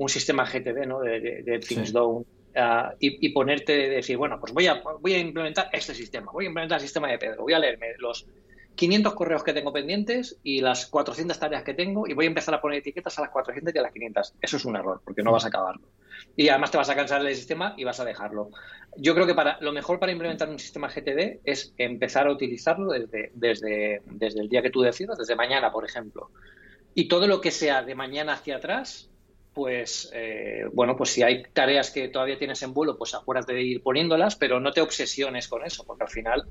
[0.09, 1.01] sistema GTD, ¿no?
[1.01, 1.93] De, de, Things
[2.59, 6.49] ah, y, ponerte decir, bueno, pues voy a, voy a implementar este sistema, voy a
[6.49, 8.27] implementar el sistema de Pedro, voy a leerme los
[8.75, 12.55] 500 correos que tengo pendientes y las 400 tareas que tengo y voy a empezar
[12.55, 14.35] a poner etiquetas a las 400 y a las 500.
[14.41, 15.89] Eso es un error, porque no vas a acabarlo
[16.37, 18.51] y además te vas a cansar del sistema y vas a dejarlo.
[18.97, 22.93] Yo creo que para lo mejor para implementar un sistema GTD es empezar a utilizarlo
[22.93, 26.31] desde, desde, desde el día que tú decidas, desde mañana, por ejemplo.
[26.95, 29.08] Y todo lo que sea de mañana hacia atrás,
[29.59, 33.63] pues eh, bueno, pues si hay tareas que todavía tienes en vuelo, pues acuérdate de
[33.63, 36.45] ir poniéndolas, pero no te obsesiones con eso, porque al final,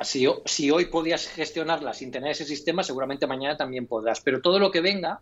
[0.00, 4.22] si, hoy podías gestionarlas sin tener ese sistema, seguramente mañana también podrás.
[4.22, 5.20] Pero todo lo que venga,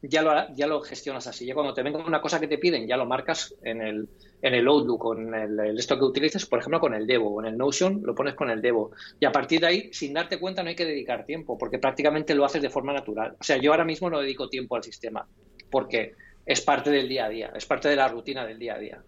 [0.00, 1.44] ya lo, gestionas así.
[1.44, 4.08] Ya cuando te venga una cosa que te piden, ya lo marcas en el,
[4.40, 7.58] el Outlook, con el, esto que utilices, por ejemplo, con el Devo, o en el
[7.58, 8.92] Notion lo pones con el Devo.
[9.20, 12.34] Y a partir de ahí, sin darte cuenta, no hay que dedicar tiempo, porque prácticamente
[12.34, 13.36] lo haces de forma natural.
[13.38, 15.28] O sea, yo ahora mismo no dedico tiempo al sistema,
[15.70, 16.14] porque
[16.46, 19.02] es parte del día a día, es parte de la rutina del día a día.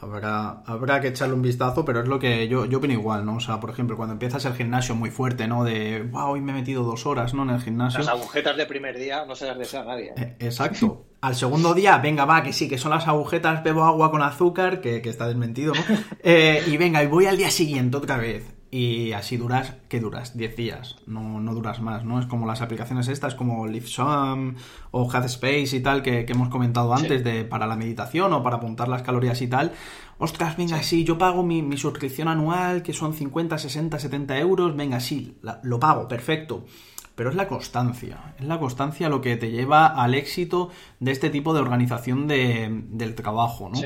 [0.00, 3.36] Habrá, habrá que echarle un vistazo, pero es lo que yo, yo opino igual, ¿no?
[3.36, 5.64] O sea, por ejemplo, cuando empiezas el gimnasio muy fuerte, ¿no?
[5.64, 7.44] De, wow, hoy me he metido dos horas, ¿no?
[7.44, 8.00] En el gimnasio.
[8.00, 10.12] Las agujetas de primer día no se las desea a nadie.
[10.16, 11.06] Eh, exacto.
[11.22, 14.82] Al segundo día, venga, va, que sí, que son las agujetas, bebo agua con azúcar,
[14.82, 15.82] que, está desmentido, ¿no?
[16.22, 18.53] Eh, y venga, y voy al día siguiente otra vez.
[18.76, 20.36] Y así duras, ¿qué duras?
[20.36, 22.18] 10 días, no, no duras más, ¿no?
[22.18, 24.56] Es como las aplicaciones estas, como LiveSum
[24.90, 28.88] o Headspace y tal, que, hemos comentado antes, de para la meditación o para apuntar
[28.88, 29.70] las calorías y tal.
[30.18, 34.98] Ostras, venga, sí, yo pago mi, suscripción anual, que son 50, 60, 70 euros, venga,
[34.98, 36.64] sí, lo pago, perfecto.
[37.14, 41.30] Pero es la constancia, es la constancia lo que te lleva al éxito de este
[41.30, 43.78] tipo de organización de, del trabajo, ¿no?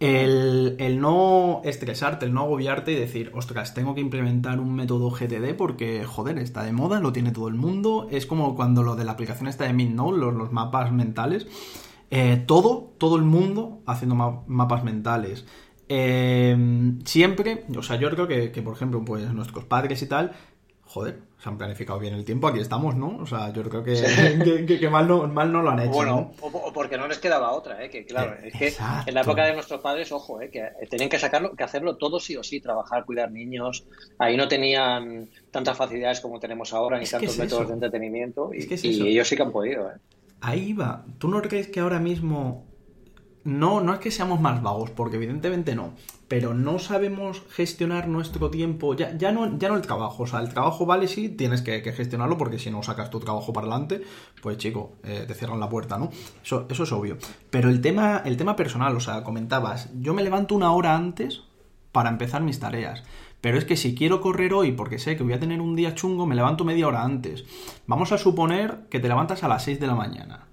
[0.00, 5.56] El, no estresarte, el no agobiarte y decir, ostras, tengo que implementar un método GTD
[5.56, 8.06] porque, joder, está de moda, lo tiene todo el mundo.
[8.10, 11.46] Es como cuando lo de la aplicación está de MidNote, los, los mapas mentales.
[12.10, 14.14] Eh, todo, todo el mundo haciendo
[14.46, 15.44] mapas mentales.
[15.88, 16.56] Eh,
[17.04, 20.32] siempre, o sea, yo creo que, que, por ejemplo, pues nuestros padres y tal,
[20.98, 23.18] joder, se han planificado bien el tiempo, aquí estamos, ¿no?
[23.18, 25.92] O sea, yo creo que, que, mal, no, mal no lo han hecho.
[25.92, 27.88] Bueno, o, porque no les quedaba otra, ¿eh?
[27.88, 28.74] Que claro, es que
[29.06, 30.50] en la época de nuestros padres, ojo, ¿eh?
[30.50, 33.84] Que tenían que sacarlo, que hacerlo todo sí o sí, trabajar, cuidar niños.
[34.18, 38.50] Ahí no tenían tantas facilidades como tenemos ahora, ni tantos métodos de entretenimiento.
[38.52, 39.94] Y, y ellos sí que han podido, ¿eh?
[40.40, 41.04] Ahí va.
[41.18, 42.67] ¿Tú no crees que ahora mismo
[43.44, 45.92] no, no es que seamos más vagos, porque evidentemente no,
[46.28, 50.40] pero no sabemos gestionar nuestro tiempo, ya, ya, no, ya no el trabajo, o sea,
[50.40, 54.02] el trabajo vale sí, tienes que, gestionarlo porque si no sacas tu trabajo para adelante,
[54.42, 56.10] pues chico, eh, te cierran la puerta, ¿no?
[56.42, 57.16] Eso, es obvio.
[57.50, 61.42] Pero el tema, el tema personal, o sea, comentabas, yo me levanto una hora antes
[61.92, 63.02] para empezar mis tareas.
[63.40, 65.94] Pero es que si quiero correr hoy porque sé que voy a tener un día
[65.94, 67.44] chungo, me levanto media hora antes.
[67.86, 70.48] Vamos a suponer que te levantas a las 6 de la mañana.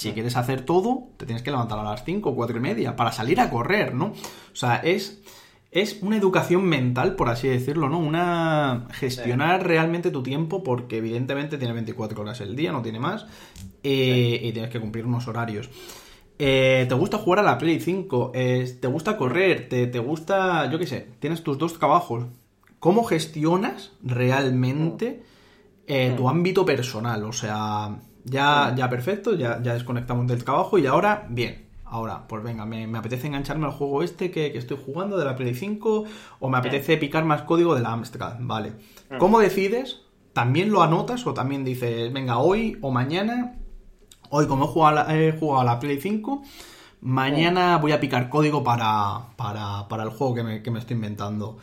[0.00, 2.96] Si quieres hacer todo, te tienes que levantar a las 5 o 4 y media
[2.96, 4.06] para salir a correr, ¿no?
[4.06, 5.20] O sea, es,
[5.70, 7.98] es una educación mental, por así decirlo, ¿no?
[7.98, 13.26] Una gestionar realmente tu tiempo porque evidentemente tiene 24 horas el día, no tiene más,
[13.82, 15.68] eh, y tienes que cumplir unos horarios.
[16.38, 18.32] Eh, ¿Te gusta jugar a la Play 5?
[18.32, 19.68] ¿Te gusta correr?
[19.68, 22.24] ¿Te, ¿Te, gusta, yo qué sé, tienes tus dos trabajos?
[22.78, 25.22] ¿Cómo gestionas realmente
[25.86, 26.28] eh, tu mm.
[26.28, 27.24] ámbito personal?
[27.24, 31.70] O sea, ya, ya perfecto, ya, ya desconectamos del trabajo y ahora, bien.
[31.84, 35.54] Ahora, pues venga, me, apetece engancharme al juego este que, estoy jugando de la Play
[35.54, 36.04] 5
[36.38, 38.74] o me apetece picar más código de la Amstrad, vale.
[39.10, 39.18] Mm.
[39.18, 40.02] ¿Cómo decides?
[40.32, 43.56] ¿También lo anotas o también dices, venga, hoy o mañana,
[44.28, 46.42] hoy como he jugado a la, Play 5,
[47.00, 51.58] mañana voy a picar código para, para, el juego que me, que me estoy inventando?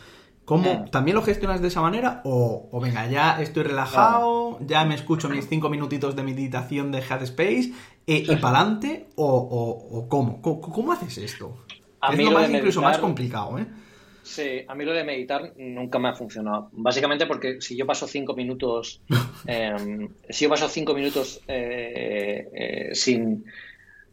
[0.48, 2.22] ¿Cómo, ¿También lo gestionas de esa manera?
[2.24, 7.74] O, venga, ya estoy relajado, ya me escucho mis cinco minutitos de meditación de Headspace
[8.06, 9.08] y, y para adelante?
[9.16, 10.40] O, ¿cómo?
[10.40, 10.92] ¿cómo?
[10.92, 11.54] haces esto?
[12.00, 13.66] A es lo más, incluso más complicado, ¿eh?
[14.22, 16.70] Sí, a mí lo de meditar nunca me ha funcionado.
[16.72, 19.02] Básicamente porque si yo paso cinco minutos,
[19.46, 23.44] em, si yo paso cinco minutos eh, eh, sin,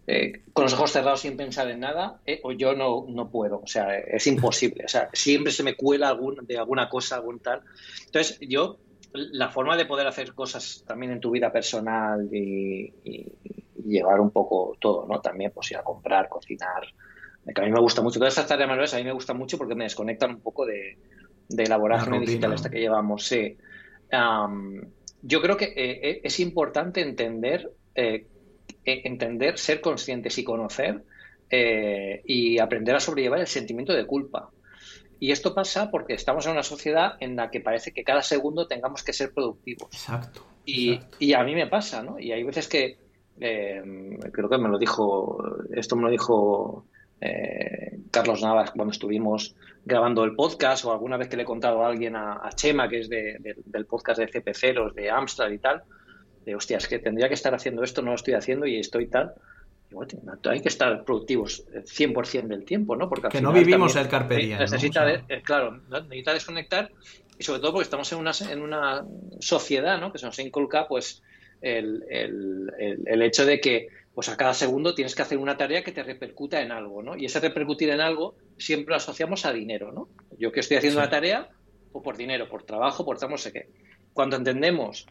[0.07, 3.61] eh, con los ojos cerrados sin pensar en nada, eh, o yo no, no puedo.
[3.61, 4.85] O sea, es imposible.
[4.85, 7.61] O sea, siempre se me cuela algún, de alguna cosa, algún tal.
[8.05, 8.77] Entonces, yo,
[9.13, 12.93] la forma de poder hacer cosas también en tu vida personal y,
[13.83, 15.21] llevar un poco todo, ¿no?
[15.21, 16.83] También, pues ir a comprar, cocinar.
[17.53, 18.19] Que a mí me gusta mucho.
[18.19, 20.97] Todas estas tareas manuales a mí me gustan mucho porque me desconectan un poco de,
[21.49, 23.25] de la vorágine digital esta que llevamos.
[23.25, 23.57] Sí.
[25.21, 28.25] yo creo que eh, es importante entender e
[28.85, 31.03] entender, ser conscientes y conocer
[31.49, 34.49] eh, y aprender a sobrellevar el sentimiento de culpa.
[35.19, 38.67] Y esto pasa porque estamos en una sociedad en la que parece que cada segundo
[38.67, 39.89] tengamos que ser productivos.
[39.91, 40.45] Exacto.
[40.65, 42.19] Y, y a mí me pasa, ¿no?
[42.19, 42.97] Y hay veces que,
[43.39, 43.81] eh,
[44.31, 45.37] creo que me lo dijo,
[45.73, 46.85] esto me lo dijo
[47.21, 51.83] eh, Carlos Navas cuando estuvimos grabando el podcast o alguna vez que le he contado
[51.83, 55.83] a alguien, a, Chema, que es del podcast de CP0, de Amstrad y tal,
[56.45, 59.33] de hostias, que tendría que estar haciendo esto, no lo estoy haciendo y estoy tal.
[60.49, 63.09] hay que estar productivos 100% del tiempo, ¿no?
[63.09, 66.91] Porque que no vivimos el carpe diem, Necesita, eh, claro, necesita desconectar
[67.37, 69.05] y sobre todo porque estamos en una, en una
[69.39, 70.11] sociedad, ¿no?
[70.11, 71.23] Que se nos inculca, pues,
[71.61, 75.83] el, el, el, hecho de que pues a cada segundo tienes que hacer una tarea
[75.83, 77.17] que te repercuta en algo, ¿no?
[77.17, 80.09] Y ese repercutir en algo siempre lo asociamos a dinero, ¿no?
[80.37, 81.49] Yo que estoy haciendo una tarea,
[81.91, 83.69] o por dinero, por trabajo, por no sé qué.
[84.13, 85.07] Cuando entendemos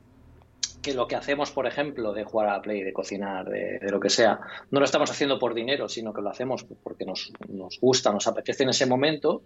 [0.84, 3.98] que lo que hacemos, por ejemplo, de jugar a la play, de cocinar, de, lo
[3.98, 4.38] que sea,
[4.70, 7.32] no lo estamos haciendo por dinero, sino que lo hacemos porque nos,
[7.80, 9.44] gusta, nos apetece en ese momento,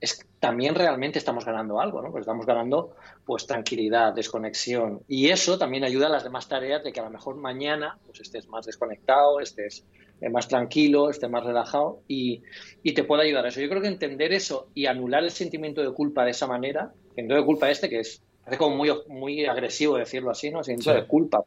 [0.00, 2.12] es también realmente estamos ganando algo, ¿no?
[2.12, 2.94] Pues estamos ganando
[3.24, 5.02] pues tranquilidad, desconexión.
[5.08, 8.20] Y eso también ayuda a las demás tareas de que a lo mejor mañana pues
[8.20, 9.84] estés más desconectado, estés
[10.20, 12.42] eh, más tranquilo, estés más relajado y,
[12.84, 13.60] y te puede ayudar a eso.
[13.60, 17.06] Yo creo que entender eso y anular el sentimiento de culpa de esa manera, el
[17.06, 20.62] sentimiento de culpa este que es es como muy, muy agresivo decirlo así, ¿no?
[20.62, 21.42] Siento de culpa.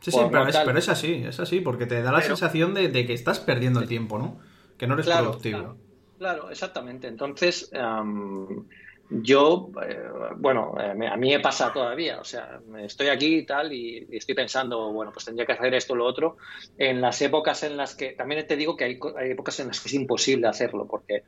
[0.00, 0.46] Sí, sí, pero,
[0.78, 4.18] es, así, es así, porque te da la sensación de, que estás perdiendo el tiempo,
[4.18, 4.38] ¿no?
[4.76, 5.76] Que no eres productivo.
[6.18, 7.08] Claro, exactamente.
[7.08, 7.70] Entonces,
[9.10, 10.02] yo, eh,
[10.36, 14.34] bueno, eh, a mí me pasa todavía, o sea, estoy aquí y tal y, estoy
[14.34, 16.36] pensando, bueno, pues tendría que hacer esto o lo otro.
[16.76, 19.88] En las épocas en las que, también te digo que hay, épocas en las que
[19.88, 21.24] es imposible hacerlo, porque,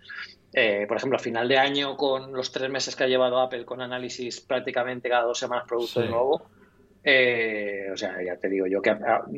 [0.52, 3.64] eh, por ejemplo, a final de año, con los tres meses que ha llevado Apple
[3.64, 8.82] con análisis prácticamente cada dos semanas producto de nuevo, o sea, ya te digo yo
[8.82, 8.94] que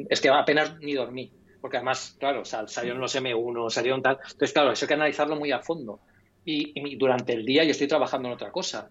[0.09, 4.72] es que apenas ni dormí, porque además, claro, salieron los M1, salieron tal, entonces, claro,
[4.72, 6.00] eso hay que analizarlo muy a fondo
[6.44, 8.88] y, durante el día yo estoy trabajando en otra cosa,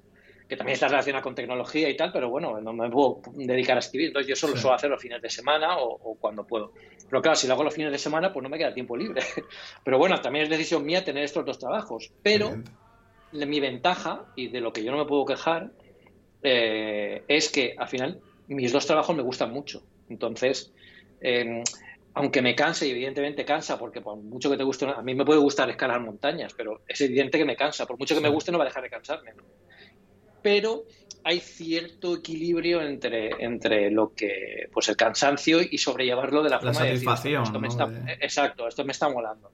[0.48, 3.80] que también está relacionada con tecnología y tal, pero bueno, no me puedo dedicar a
[3.80, 6.74] escribir, entonces yo solo suelo hacer los fines de semana o, cuando puedo.
[7.10, 9.22] Pero claro, si lo hago los fines de semana, pues no me queda tiempo libre.
[9.84, 12.54] Pero bueno, también es decisión mía tener estos dos trabajos, pero
[13.34, 15.72] mi ventaja, y de lo que yo no me puedo quejar,
[16.44, 19.84] eh, es que al final mis dos trabajos me gustan mucho.
[20.10, 20.72] Entonces,
[21.22, 21.64] eh,
[22.14, 25.26] aunque me canse, y evidentemente cansa, porque por mucho que te guste, a mí me
[25.26, 28.52] puede gustar escalar montañas, pero es evidente que me cansa, por mucho que me guste
[28.52, 29.32] no va a dejar de cansarme.
[30.42, 30.84] Pero
[31.24, 36.74] hay cierto equilibrio entre, entre lo que, pues el cansancio y sobrellevarlo de la, forma
[36.74, 39.52] satisfacción, de esto Exacto, esto me está molando.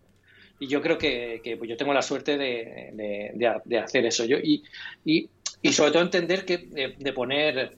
[0.60, 4.26] Y yo creo que, pues yo tengo la suerte de, hacer eso.
[4.26, 4.64] Yo, y,
[5.06, 5.30] y,
[5.62, 6.58] y, sobre todo entender que
[6.98, 7.78] de poner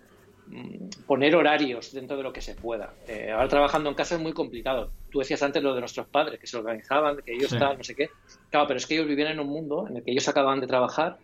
[1.06, 2.94] poner horarios dentro de lo que se pueda.
[3.08, 4.92] Eh, ahora trabajando en casa es muy complicado.
[5.12, 7.96] Tú decías antes lo de nuestros padres, que se organizaban, que ellos estaban, no sé
[7.96, 8.10] qué.
[8.50, 10.68] Claro, pero es que ellos vivían en un mundo en el que ellos acababan de
[10.68, 11.18] trabajar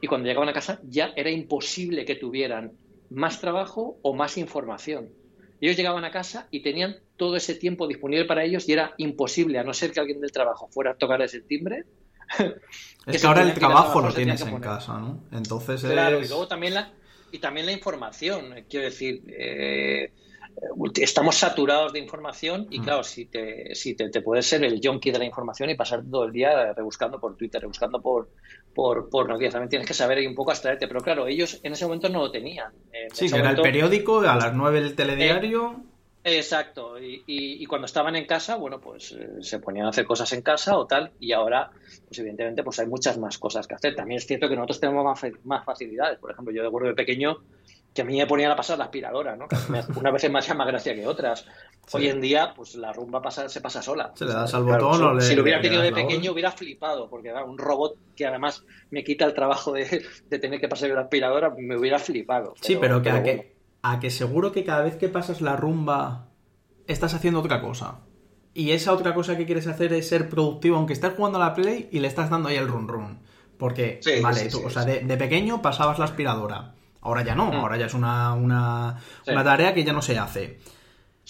[0.00, 2.72] y cuando llegaban a casa ya era imposible que tuvieran
[3.10, 5.10] más trabajo o más información.
[5.60, 9.58] Ellos llegaban a casa y tenían todo ese tiempo disponible para ellos y era imposible,
[9.58, 11.84] a no ser que alguien del trabajo fuera a tocarles el timbre.
[13.06, 15.20] es que ahora el trabajo lo tienes en casa, ¿no?
[15.30, 16.90] Entonces Claro, y luego también la,
[17.32, 18.54] y también la información.
[18.68, 20.12] Quiero decir, eh,
[20.96, 22.84] estamos saturados de información y mm.
[22.84, 26.24] claro, si te, si te, puedes ser el junkie de la información y pasar todo
[26.24, 28.28] el día rebuscando por Twitter, rebuscando por,
[28.74, 30.86] por, por noticias, también tienes que saber un poco abstraerte.
[30.86, 32.72] Pero claro, ellos en ese momento no lo tenían.
[33.12, 35.91] sí, que era el periódico, a las 9 el telediario.
[36.24, 40.42] Exacto, y, cuando estaban en casa, bueno, pues eh, se ponían a hacer cosas en
[40.42, 41.70] casa o tal, y ahora,
[42.06, 43.96] pues evidentemente, pues hay muchas más cosas que hacer.
[43.96, 45.04] También es cierto que nosotros tenemos
[45.42, 46.18] más, facilidades.
[46.20, 47.38] Por ejemplo, yo recuerdo de pequeño
[47.92, 49.48] que a mí me ponían a pasar la aspiradora, ¿no?
[49.96, 51.44] Una vez me hacía más gracia que otras.
[51.90, 54.12] Hoy en día, pues la rumba pasa, se pasa sola.
[54.14, 57.10] Se le das al botón o le, Si lo hubiera tenido de pequeño, hubiera flipado,
[57.10, 61.02] porque era un robot que además me quita el trabajo de, tener que pasar la
[61.02, 62.54] aspiradora, me hubiera flipado.
[62.60, 63.51] sí, pero que, que
[63.82, 66.28] a que seguro que cada vez que pasas la rumba
[66.86, 68.00] estás haciendo otra cosa.
[68.54, 71.54] Y esa otra cosa que quieres hacer es ser productivo, aunque estés jugando a la
[71.54, 73.20] Play y le estás dando ahí el run run.
[73.58, 76.74] Porque, vale, tú, o sea, de, pequeño pasabas la aspiradora.
[77.00, 77.54] Ahora ya no, mm.
[77.54, 80.58] ahora ya es una, una, una, tarea que ya no se hace.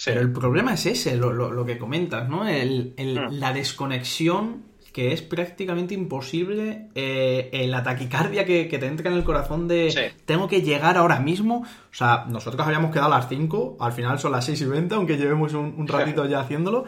[0.05, 2.49] Pero el problema es ese, lo, lo, que comentas, ¿no?
[2.49, 3.33] El, el, mm.
[3.33, 9.66] La desconexión que es prácticamente imposible eh, la taquicardia que, te entra en el corazón
[9.66, 11.64] de tengo que llegar ahora mismo.
[11.90, 14.94] O sea, nosotros habíamos quedado a las 5, al final son las 6 y 20,
[14.94, 16.85] aunque llevemos un, ratito ya haciéndolo.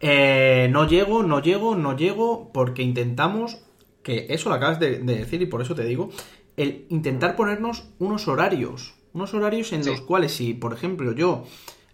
[0.00, 3.58] Eh, no llego, no llego, no llego, porque intentamos,
[4.02, 6.10] que eso lo acabas de, decir y por eso te digo,
[6.58, 8.94] el intentar ponernos unos horarios.
[9.14, 11.44] Unos horarios en los cuales si, por ejemplo, yo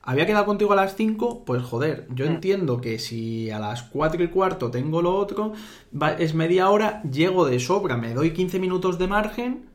[0.03, 2.29] había quedado contigo a las 5, pues joder, yo mm.
[2.29, 5.53] entiendo que si a las 4 y cuarto tengo lo otro,
[6.19, 9.71] es media hora, llego de sobra, me doy 15 minutos de margen.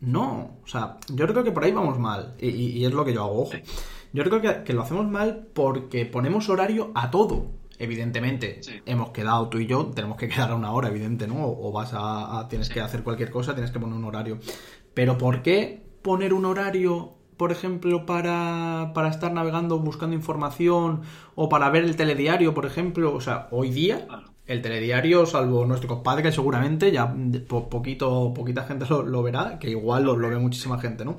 [0.00, 3.22] No, o sea, yo creo que por ahí vamos mal, y, es lo que yo
[3.22, 3.52] hago, ojo.
[4.12, 7.46] Yo creo que, lo hacemos mal porque ponemos horario a todo.
[7.78, 11.44] Evidentemente, hemos quedado tú y yo, tenemos que quedar a una hora, evidente, ¿no?
[11.44, 14.38] O, vas a, tienes que hacer cualquier cosa, tienes que poner un horario.
[14.92, 21.02] Pero ¿por qué poner un horario por ejemplo, para, para, estar navegando buscando información
[21.34, 23.14] o para ver el telediario, por ejemplo.
[23.14, 24.06] O sea, hoy día
[24.46, 27.14] el telediario, salvo nuestro compadre, seguramente ya
[27.48, 31.16] poquito, poquita gente lo, verá, que igual lo, ve muchísima gente, ¿no?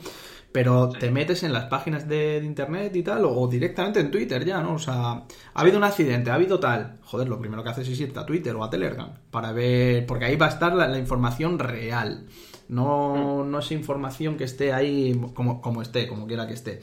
[0.51, 4.61] Pero te metes en las páginas de, internet y tal, o, directamente en Twitter ya,
[4.61, 4.75] ¿no?
[4.75, 6.99] O sea, ha habido un accidente, ha habido tal.
[7.03, 10.25] Joder, lo primero que haces es irte a Twitter o a Telegram para ver, porque
[10.25, 12.27] ahí va a estar la información real.
[12.67, 16.81] No, no es información que esté ahí como, como esté, como quiera que esté.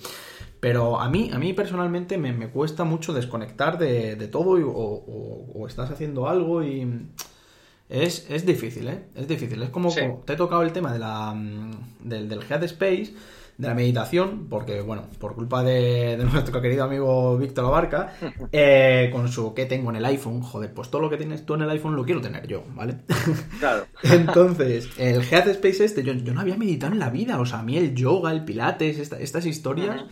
[0.60, 6.28] Pero a mí, a mí personalmente me, cuesta mucho desconectar de, todo o, estás haciendo
[6.28, 7.08] algo y...
[7.88, 9.04] Es, es difícil, ¿eh?
[9.14, 9.62] Es difícil.
[9.62, 9.92] Es como,
[10.24, 11.34] te he tocado el tema de la,
[12.00, 13.12] del, del Headspace
[13.62, 18.12] de la meditación, porque, bueno, por culpa de, nuestro querido amigo Víctor Abarca,
[18.52, 20.42] eh, con su ¿qué tengo en el iPhone?
[20.42, 22.96] Joder, pues todo lo que tienes tú en el iPhone lo quiero tener yo, ¿vale?
[23.60, 23.86] Claro.
[24.02, 27.62] Entonces, el Headspace este, yo, yo, no había meditado en la vida, o sea, a
[27.62, 30.04] mí el yoga, el pilates, estas historias...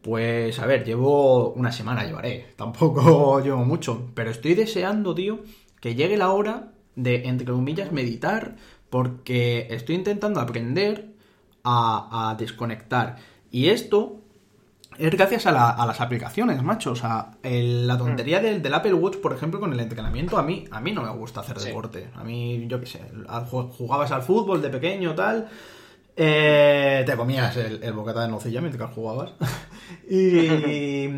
[0.00, 2.46] Pues a ver, llevo una semana, llevaré.
[2.56, 4.10] Tampoco llevo mucho.
[4.14, 5.44] Pero estoy deseando, tío,
[5.80, 8.56] que llegue la hora de, entre comillas, meditar
[8.90, 11.11] porque estoy intentando aprender
[11.64, 13.16] a, desconectar.
[13.50, 14.20] Y esto
[14.98, 16.92] es gracias a, las aplicaciones, macho.
[16.92, 18.62] O sea, la tontería mm.
[18.62, 21.40] del, Apple Watch, por ejemplo, con el entrenamiento, a mí, a mí no me gusta
[21.40, 22.10] hacer deporte.
[22.14, 23.00] A mí, yo qué sé,
[23.76, 25.48] jugabas al fútbol de pequeño, tal.
[26.14, 29.32] Eh, te comías el, el, bocata de nocilla mientras jugabas.
[30.10, 31.08] y,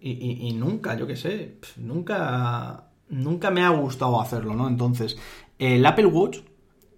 [0.00, 4.68] y, nunca, yo qué sé, nunca, nunca me ha gustado hacerlo, ¿no?
[4.68, 5.16] Entonces,
[5.58, 6.38] el Apple Watch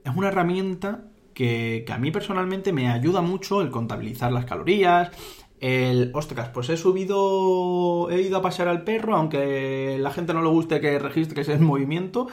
[0.04, 5.10] es una herramienta que, a mí personalmente me ayuda mucho el contabilizar las calorías,
[5.60, 10.42] el, ostras, pues he subido, he ido a pasear al perro, aunque la gente no
[10.42, 12.28] le guste que registres el movimiento,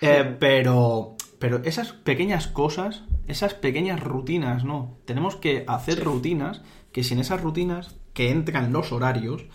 [0.00, 4.98] eh, pero, pero esas pequeñas cosas, esas pequeñas rutinas, ¿no?
[5.04, 9.46] Tenemos que hacer rutinas que sin esas rutinas que entran los horarios,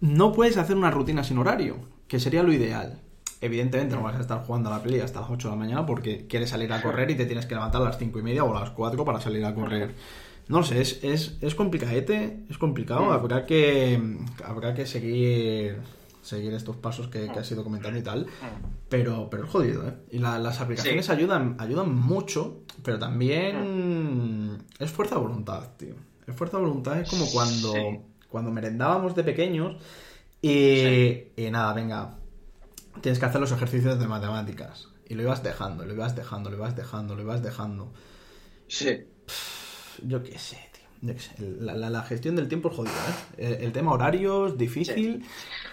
[0.00, 1.76] no puedes hacer una rutina sin horario,
[2.08, 3.00] que sería lo ideal.
[3.40, 5.86] Evidentemente no vas a estar jugando a la peli hasta las 8 de la mañana
[5.86, 8.44] porque quieres salir a correr y te tienes que levantar a las 5 y media
[8.44, 9.94] o a las 4 para salir a correr.
[10.48, 13.10] No sé, es, es, es complicadete, es complicado, mm.
[13.12, 14.00] habrá que
[14.44, 15.78] habrá que seguir
[16.22, 18.66] seguir estos pasos que, que has ido comentando y tal, mm.
[18.88, 19.94] pero, pero es jodido, ¿eh?
[20.10, 24.58] Y las aplicaciones ayudan, ayudan mucho, pero también mm.
[24.78, 25.94] es fuerza de voluntad, tío.
[26.26, 27.74] Es fuerza de voluntad, es como cuando,
[28.28, 29.76] cuando merendábamos de pequeños
[30.42, 32.16] y, y nada, venga,
[33.00, 34.88] tienes que hacer los ejercicios de matemáticas.
[35.08, 37.92] Y lo ibas dejando, lo ibas dejando, lo ibas dejando, lo ibas dejando.
[38.68, 39.04] Sí.
[40.04, 41.14] Yo qué sé, tío.
[41.60, 42.92] La, gestión del tiempo es jodida,
[43.38, 43.58] ¿eh?
[43.62, 45.24] El, tema horario es difícil,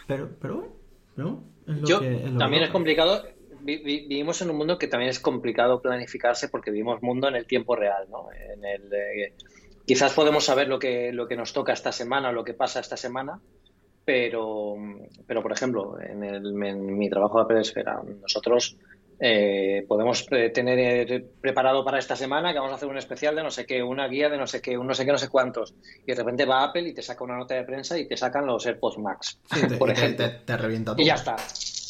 [0.07, 0.75] pero, pero
[1.15, 1.43] ¿no?
[1.83, 1.99] Yo,
[2.37, 3.23] también es complicado.
[3.61, 7.75] vivimos en un mundo que también es complicado planificarse porque vivimos mundo en el tiempo
[7.75, 8.29] real, ¿no?
[8.31, 9.33] En el, eh,
[9.85, 12.79] quizás podemos saber lo que, lo que nos toca esta semana o lo que pasa
[12.79, 13.41] esta semana,
[14.07, 14.77] pero,
[15.27, 18.77] pero por ejemplo, en, el, mi trabajo de Pedesfera, nosotros
[19.19, 20.79] eh, podemos tener
[21.11, 23.83] eh, preparado para esta semana que vamos a hacer un especial de no sé qué,
[23.83, 25.75] una guía de no sé qué, un no sé qué, no sé cuántos.
[26.05, 28.45] Y de repente va Apple y te saca una nota de prensa y te sacan
[28.45, 29.41] los AirPods Max,
[29.77, 30.25] por ejemplo.
[30.45, 31.01] Te, revienta todo.
[31.01, 31.35] Y ya está.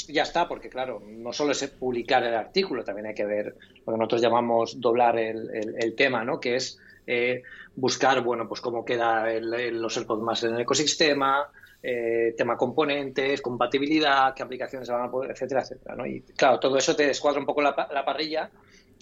[0.08, 3.94] Ya está, porque claro, no solo es publicar el artículo, también hay que ver lo
[3.94, 6.40] que nosotros llamamos doblar el, el, tema, ¿no?
[6.40, 7.44] Que es eh,
[7.76, 14.34] buscar, bueno, pues cómo queda los AirPods Max en el ecosistema, eh, tema componentes, compatibilidad,
[14.34, 15.96] qué aplicaciones se van a poder, etcétera, etcétera.
[15.96, 16.06] ¿no?
[16.08, 18.50] Y claro, todo eso te descuadra un poco la, parrilla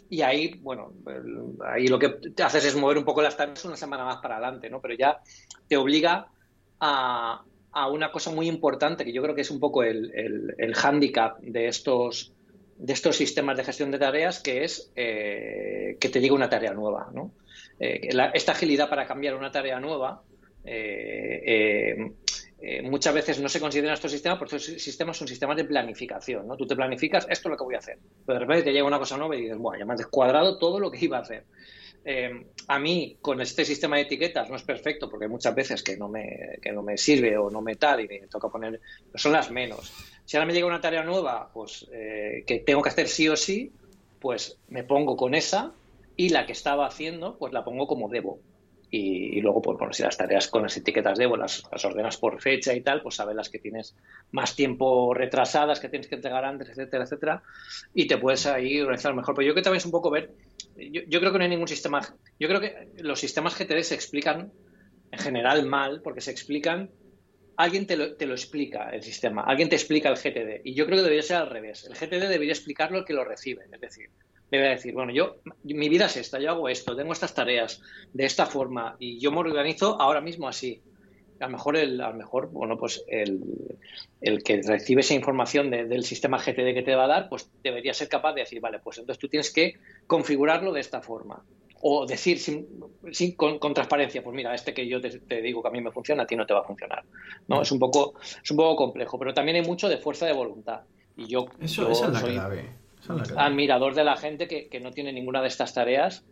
[0.09, 0.91] y ahí, bueno,
[1.65, 4.35] ahí lo que te haces es mover un poco las tareas una semana más para
[4.35, 4.81] adelante, ¿no?
[4.81, 5.19] Pero ya
[5.67, 6.27] te obliga
[6.79, 7.43] a,
[7.91, 10.11] una cosa muy importante que yo creo que es un poco el,
[10.57, 12.33] el, hándicap de estos
[12.77, 16.73] de estos sistemas de gestión de tareas, que es eh, que te diga una tarea
[16.73, 17.31] nueva, ¿no?
[17.79, 20.21] Eh, esta agilidad para cambiar una tarea nueva
[20.63, 22.13] eh,
[22.59, 26.47] eh, muchas veces no se consideran estos sistemas porque estos sistemas son sistemas de planificación,
[26.47, 26.55] ¿no?
[26.55, 27.99] Tú te planificas, esto es lo que voy a hacer.
[28.25, 30.57] Pero de repente te llega una cosa nueva y dices, bueno, ya me has descuadrado
[30.57, 31.45] todo lo que iba a hacer.
[32.07, 35.83] Eh, a mí, con este sistema de etiquetas, no es perfecto porque hay muchas veces
[35.83, 38.79] que no me, que no me sirve o no me tal y me toca poner,
[39.15, 39.91] son las menos.
[40.23, 43.35] Si ahora me llega una tarea nueva, pues eh, que tengo que hacer sí o
[43.35, 43.71] sí,
[44.19, 45.73] pues me pongo con esa
[46.15, 48.39] y la que estaba haciendo, pues la pongo como debo
[48.97, 52.41] y, luego, pues bueno, si las tareas con las etiquetas de las, las ordenas por
[52.41, 53.95] fecha y tal, pues sabes las que tienes
[54.31, 57.43] más tiempo retrasadas, que tienes que entregar antes, etcétera, etcétera,
[57.93, 59.35] y te puedes ahí organizar mejor.
[59.35, 60.31] Pero yo creo que también es un poco ver,
[60.77, 62.01] yo, creo que no hay ningún sistema,
[62.39, 64.53] yo creo que los sistemas GTD se explican
[65.11, 66.89] en general mal, porque se explican
[67.57, 70.61] alguien te lo, te lo, explica el sistema, alguien te explica el GTD.
[70.63, 71.85] Y yo creo que debería ser al revés.
[71.85, 73.65] El GTD debería explicarlo el que lo recibe.
[73.71, 74.09] Es decir,
[74.51, 77.81] debe decir, bueno, yo, mi vida es esta, yo hago esto, tengo estas tareas
[78.13, 80.81] de esta forma y yo me organizo ahora mismo así.
[81.39, 83.41] A lo mejor, el, a lo mejor bueno, pues el,
[84.21, 87.93] el que recibe esa información del sistema GTD que te va a dar, pues debería
[87.93, 89.75] ser capaz de decir, vale, pues entonces tú tienes que
[90.07, 91.43] configurarlo de esta forma.
[91.81, 92.67] O decir sin,
[93.11, 96.23] sin con, transparencia, pues mira, este que yo te, digo que a mí me funciona,
[96.23, 97.03] a ti no te va a funcionar.
[97.47, 97.61] ¿no?
[97.61, 100.81] Es, un poco, es un poco complejo, pero también hay mucho de fuerza de voluntad.
[101.17, 102.84] Y yo, Eso, esa es la clave
[103.37, 106.25] admirador de la gente que, no tiene ninguna de estas tareas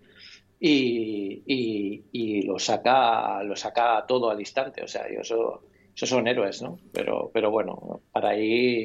[0.60, 4.84] y, lo saca lo saca todo al instante.
[4.84, 5.64] O sea, eso,
[5.96, 6.80] esos son héroes, ¿no?
[6.92, 8.84] Pero, pero bueno, para ahí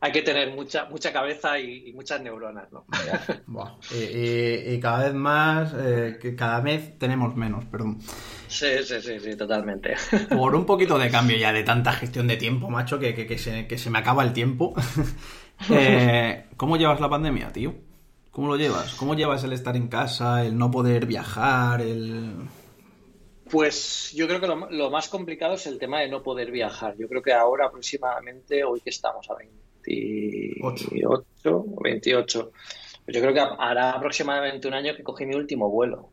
[0.00, 2.84] hay que tener mucha mucha cabeza y, muchas neuronas, ¿no?
[3.92, 7.98] y, cada vez más, eh, que cada vez tenemos menos, perdón.
[8.48, 9.94] Sí, sí, sí, sí, totalmente.
[10.28, 13.66] Por un poquito de cambio ya de tanta gestión de tiempo, macho, que, que, se,
[13.68, 14.74] que se me acaba el tiempo.
[15.68, 17.74] Eh, ¿Cómo llevas la pandemia, tío?
[18.30, 18.94] ¿Cómo lo llevas?
[18.94, 22.34] ¿Cómo llevas el estar en casa, el no poder viajar, el...
[23.50, 26.96] Pues yo creo que lo, más complicado es el tema de no poder viajar.
[26.96, 32.52] Yo creo que ahora aproximadamente, hoy que estamos a 28 o 28.
[33.04, 36.10] Pues yo creo que hará aproximadamente un año que cogí mi último vuelo.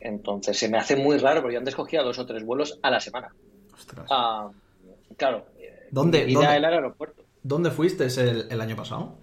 [0.00, 2.90] Entonces se me hace muy raro porque yo antes cogía dos o tres vuelos a
[2.90, 3.34] la semana.
[3.74, 4.06] Ostras.
[4.10, 4.48] Ah,
[5.16, 5.44] claro.
[5.90, 7.22] ¿Dónde, mi vida dónde- el aeropuerto.
[7.48, 9.18] ¿Dónde fuiste el, el año pasado?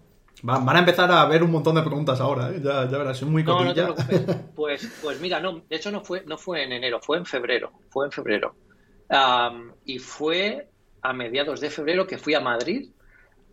[0.47, 2.61] Va- van a empezar a ver un montón de preguntas ahora, ¿eh?
[2.63, 3.83] ya, ya verás, soy muy No, no te.
[4.55, 7.71] Pues, pues mira, no, de hecho no fue, no fue en enero, fue en febrero.
[7.89, 8.55] Fue en febrero.
[9.85, 10.69] Y fue
[11.01, 12.89] a mediados de febrero que fui a Madrid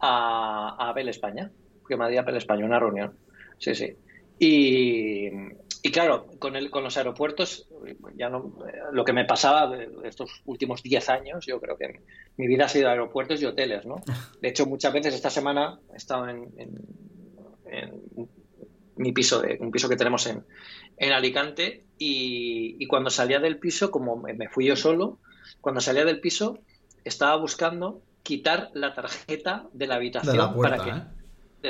[0.01, 1.51] a, a Apple España.
[1.85, 3.19] Fui a Madrid a Apple España, una reunión.
[3.59, 3.93] Sí, sí.
[4.39, 5.29] Y,
[5.83, 7.67] y claro, con, el, con los aeropuertos,
[8.15, 12.01] ya no, eh, lo que me pasaba de estos últimos 10 años, yo creo que
[12.37, 13.97] mi vida ha sido aeropuertos y hoteles, ¿no?
[14.41, 16.79] De hecho, muchas veces esta semana he estado en, en-
[17.67, 18.29] en
[18.97, 20.45] mi piso, de, un piso que tenemos en,
[20.99, 25.19] en Alicante, y, y cuando salía del piso, como me me fui yo solo,
[25.61, 26.59] cuando salía del piso
[27.05, 31.03] estaba buscando quitar la tarjeta de la habitación De la puerta, para que ¿eh?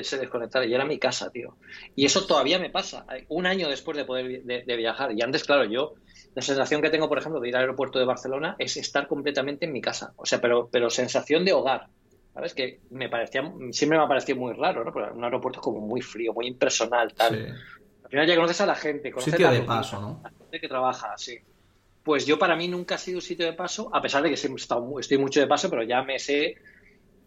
[0.02, 0.64] Se desconectara.
[0.66, 1.56] Y era mi casa, tío.
[1.94, 5.12] Y eso todavía me pasa, eh, un año después de poder de, de viajar.
[5.12, 5.94] Y antes, claro, yo,
[6.34, 9.66] la sensación que tengo, por ejemplo, de ir al aeropuerto de Barcelona es estar completamente
[9.66, 10.12] en mi casa.
[10.16, 11.86] O sea, pero, pero sensación de hogar.
[12.34, 12.54] ¿Sabes?
[12.54, 14.90] Que me parecía, siempre me ha parecido muy raro, ¿no?
[14.92, 17.34] Porque un aeropuerto es como muy frío, muy impersonal, tal.
[17.34, 17.44] Sí.
[18.04, 20.20] Al final ya conoces a la gente, conoces Sitio la de paso, ¿no?
[20.24, 21.36] la gente que trabaja, sí.
[22.02, 24.36] Pues yo para mí nunca ha sido un sitio de paso, a pesar de que
[24.38, 26.56] siempre he estado mu- estoy mucho de paso, pero ya me sé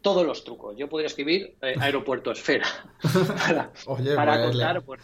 [0.06, 0.78] todos los trucos.
[0.78, 2.68] Yo podría escribir eh, aeropuerto esfera
[3.48, 5.02] para, Oye, para pues, contar, pues,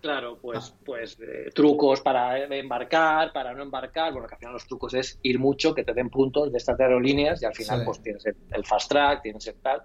[0.00, 4.12] claro, pues, pues eh, trucos para eh, embarcar, para no embarcar.
[4.14, 6.80] Bueno, que al final los trucos es ir mucho, que te den puntos de estas
[6.80, 7.84] aerolíneas y al final Sí.
[7.84, 9.82] pues tienes el, el fast track, tienes el tal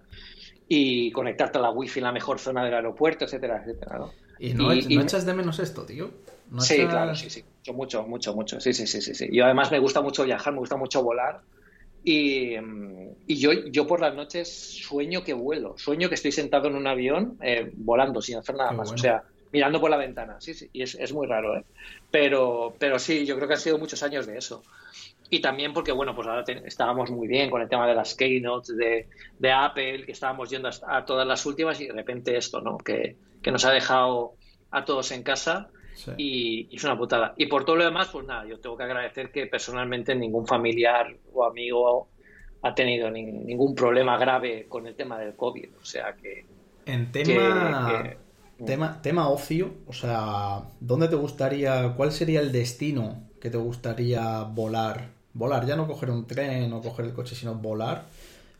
[0.70, 4.14] y conectarte a la wifi en la mejor zona del aeropuerto, etcétera, etcétera, ¿no?
[4.40, 6.12] ¿Y no, Y- y- echas de menos esto, tío?
[6.50, 7.44] ¿No Sí, echas- claro, sí, sí.
[7.44, 8.60] Mucho, mucho, mucho, mucho.
[8.62, 9.28] Sí, sí, sí, sí, sí.
[9.34, 11.42] Yo además me gusta mucho viajar, me gusta mucho volar.
[12.04, 12.56] Y,
[13.28, 15.76] y yo, yo por las noches sueño que vuelo.
[15.78, 18.88] Sueño que estoy sentado en un avión eh, volando sin hacer nada Qué más.
[18.88, 19.00] bueno.
[19.00, 20.38] O sea, mirando por la ventana.
[20.40, 20.70] Sí, sí.
[20.74, 21.66] Y es, es muy raro, ¿eh?
[22.10, 24.64] Pero, pero sí, yo creo que han sido muchos años de eso.
[25.30, 28.16] Y también porque, bueno, pues ahora te- estábamos muy bien con el tema de las
[28.16, 32.36] keynotes de, de Apple, que estábamos yendo hasta- a todas las últimas y de repente
[32.36, 32.78] esto, ¿no?
[32.78, 34.36] Que, que nos ha dejado
[34.72, 35.70] a todos en casa
[36.00, 36.12] Sí.
[36.18, 37.34] y, y es una putada.
[37.38, 41.08] Y por todo lo demás, pues nada, yo tengo que agradecer que personalmente ningún familiar
[41.34, 42.08] o amigo
[42.62, 45.70] ha tenido ni- ningún problema grave con el tema del COVID.
[45.82, 46.46] O sea que...
[46.86, 47.92] En tema,
[48.58, 53.58] que- tema, tema ocio, o sea, ¿dónde te gustaría, cuál sería el destino que te
[53.58, 55.10] gustaría volar?
[55.34, 58.06] Volar, ya no coger un tren o coger el coche, sino volar.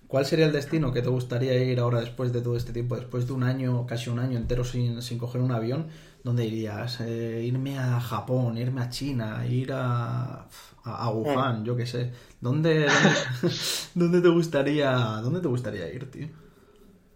[0.08, 3.28] ¿Cuál sería el destino que te gustaría ir ahora después de todo este tiempo, después
[3.28, 5.88] de un año, casi un año entero sin, sin coger un avión?
[6.24, 7.00] ¿Dónde irías?
[7.02, 10.44] Eh, irme a Japón, irme a China, ir a,
[10.84, 12.12] a, a Wuhan, yo qué sé.
[12.42, 13.24] ¿Dónde, dónde,
[13.96, 14.92] dónde te gustaría,
[15.24, 16.28] dónde te gustaría ir, tío?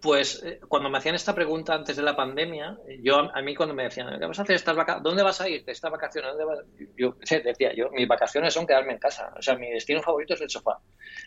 [0.01, 3.55] Pues eh, cuando me hacían esta pregunta antes de la pandemia, yo a, a mí
[3.55, 5.03] cuando me decían, ¿qué vas a hacer estas vacaciones?
[5.03, 6.31] ¿Dónde vas a ir de estas vacaciones?
[6.31, 6.65] ¿Dónde vas-?"
[6.97, 9.31] Yo decía yo, mis vacaciones son quedarme en casa.
[9.37, 10.77] O sea, mi destino favorito es el sofá.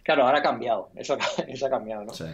[0.04, 1.18] Claro, ahora ha cambiado, eso, ha-
[1.48, 2.20] eso ha cambiado, ¿no?
[2.20, 2.24] Sí.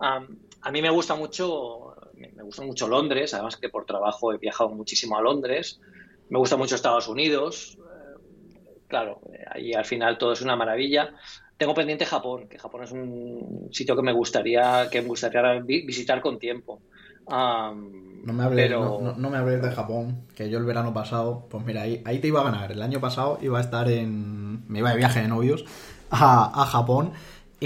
[0.00, 4.38] Am, a mí me gusta mucho, me gusta mucho Londres, además que por trabajo he
[4.38, 5.80] viajado muchísimo a Londres.
[6.28, 7.76] Me gusta mucho Estados Unidos.
[7.78, 11.14] eh, Claro, eh, ahí al final todo es una maravilla.
[11.56, 15.86] Tengo pendiente Japón, que Japón es un sitio que me gustaría, que me gustaría vi-
[15.86, 16.82] visitar con tiempo.
[17.28, 20.64] Am, No me hables, pero- no, no- no me hables de Japón, que yo el
[20.64, 22.70] verano pasado, pues mira, ahí, ahí te iba a ganar.
[22.72, 24.68] El año pasado iba a estar en.
[24.68, 25.64] Me iba de viaje de novios
[26.10, 27.12] a, a Japón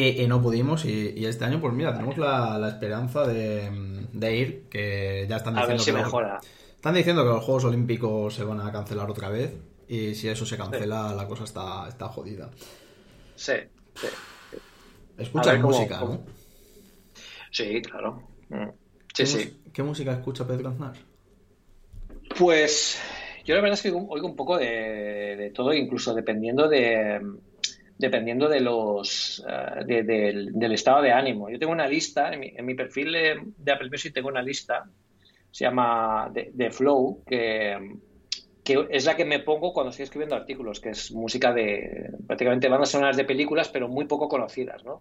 [0.01, 0.85] y, y no pudimos.
[0.85, 3.71] Y, y este año, pues mira, tenemos la, la esperanza de,
[4.13, 6.41] de ir, que ya están a diciendo ver si que los- mejora.
[6.75, 9.53] están diciendo que los Juegos Olímpicos se van a cancelar otra vez.
[9.89, 12.51] Y si eso se cancela, la cosa está, está jodida.
[13.37, 13.53] Sí,
[13.95, 14.07] sí.
[15.19, 16.21] Escucha A ver música, cómo- ¿no?
[17.51, 18.23] Sí, claro.
[18.49, 18.69] Mm.
[19.15, 19.61] ¿Qué Sí, sí.
[19.73, 20.95] ¿Qué música escucha Pedro Aznar?
[22.39, 23.01] Pues
[23.45, 27.21] yo la verdad es que oigo un poco de, de todo, incluso dependiendo de
[27.99, 31.49] dependiendo de los eh, de- del, del estado de ánimo.
[31.51, 34.43] Yo tengo una lista en mi, en mi perfil de, de Apple Music tengo una
[34.43, 34.85] lista
[35.51, 37.79] se llama de, Flow que
[38.63, 42.69] que es la que me pongo cuando estoy escribiendo artículos, que es música de prácticamente
[42.69, 45.01] bandas sonoras de películas, pero muy poco conocidas, ¿no?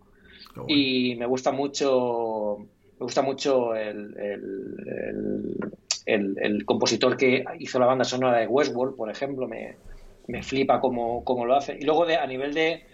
[0.56, 0.66] Bueno.
[0.70, 2.60] y me gusta mucho
[3.00, 4.42] me gusta mucho el, el,
[4.88, 5.58] el-
[6.06, 9.80] el- el compositor que hizo la banda sonora de Westworld, por ejemplo, me,
[10.28, 11.78] me flipa cómo, cómo lo hace.
[11.80, 12.86] Y luego de, a nivel de,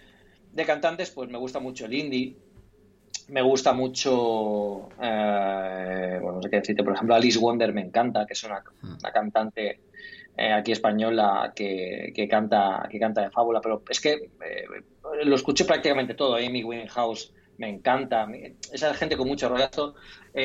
[0.51, 2.36] de cantantes, pues me gusta mucho el indie,
[3.32, 8.25] me gusta mucho, eh, bueno, no sé qué decirte, por ejemplo, Alice Wonder me encanta,
[8.25, 9.82] que es una, una cantante
[10.38, 14.65] eh, aquí española que, que canta que canta de fábula, pero es que eh,
[15.23, 16.36] lo escuché prácticamente todo.
[16.36, 18.27] Amy Winehouse me encanta.
[18.71, 19.95] Esa gente con mucho rollazo.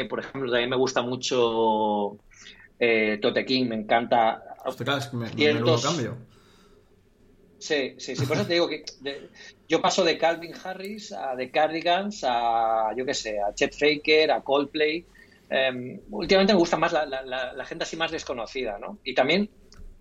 [0.09, 2.18] Por ejemplo, también me gusta mucho
[2.78, 4.43] Tote King, me encanta.
[4.64, 5.84] Ostras, me, ciertos...
[5.84, 6.16] cambio.
[7.59, 8.85] Sí, sí, sí, por eso te digo que
[9.67, 14.31] yo paso de Calvin Harris a The Cardigans a, yo qué sé, a Chet Faker,
[14.31, 15.05] a Coldplay.
[15.49, 18.99] Em, últimamente me gusta más la, la, gente así más desconocida, ¿no?
[19.05, 19.49] Y también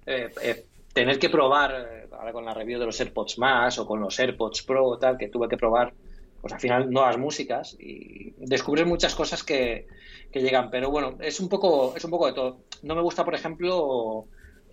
[0.05, 3.85] eh, eh, tener que probar, eh, ahora con la review de los AirPods más o
[3.85, 5.93] con los AirPods Pro tal, que tuve que probar,
[6.41, 9.87] pues al final nuevas músicas y descubrir muchas cosas que,
[10.31, 10.69] que llegan.
[10.69, 12.57] Pero bueno, es un poco, es un poco de todo.
[12.83, 14.27] No me gusta, por ejemplo,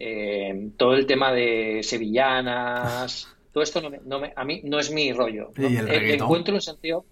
[0.04, 5.12] eh, todo el tema de sevillanas, todo esto no me, a mí no es mi
[5.12, 5.52] rollo.
[5.56, 7.04] ¿Y el eh, Encuentro un sentido.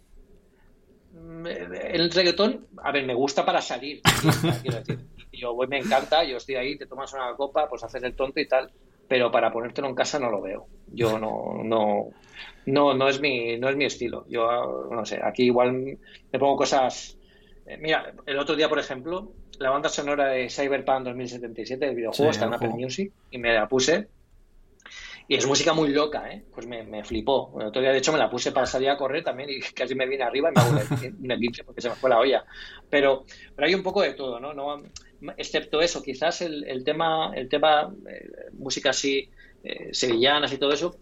[1.12, 4.01] Mm, el reggaetón, a ver, me gusta para salir.
[4.62, 4.99] quiero decir.
[5.32, 8.41] Yo voy, me encanta, yo estoy ahí, te tomas una copa, pues haces el tonto
[8.41, 8.72] y tal,
[9.07, 10.66] pero para ponértelo en casa no lo veo.
[10.88, 12.09] Yo no, no,
[12.66, 14.26] no, no es mi, no es mi estilo.
[14.28, 15.72] Yo no sé, aquí igual
[16.32, 17.16] me pongo cosas.
[17.66, 22.30] Eh, mira, el otro día, por ejemplo, la banda sonora de Cyberpunk 2077, el videojuego,
[22.30, 24.08] está en Apple Music y me la puse.
[25.28, 26.42] Y es música muy loca, ¿eh?
[26.52, 27.54] Pues me, flipó.
[27.61, 29.94] El otro día, de hecho, me la puse para salir a correr también y casi
[29.94, 30.70] me vine arriba y me hago
[31.20, 32.44] un eclipse porque se me fue la olla.
[32.88, 34.54] Pero, pero hay un poco de todo, ¿no?
[34.54, 34.82] no
[35.36, 39.28] excepto eso, quizás el, tema, el tema eh, música así,
[39.62, 40.96] eh, sevillanas y todo eso,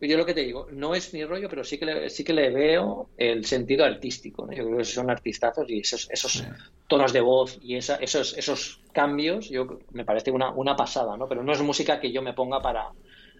[0.00, 2.32] yo lo que te digo, no es mi rollo, pero sí que le, sí que
[2.32, 4.48] le veo el sentido artístico.
[4.50, 6.44] Yo creo que son artistazos y esos, esos
[6.86, 11.28] tonos de voz y esa, esos, esos cambios, yo me parece una, una pasada, ¿no?
[11.28, 12.90] Pero no es música que yo me ponga para,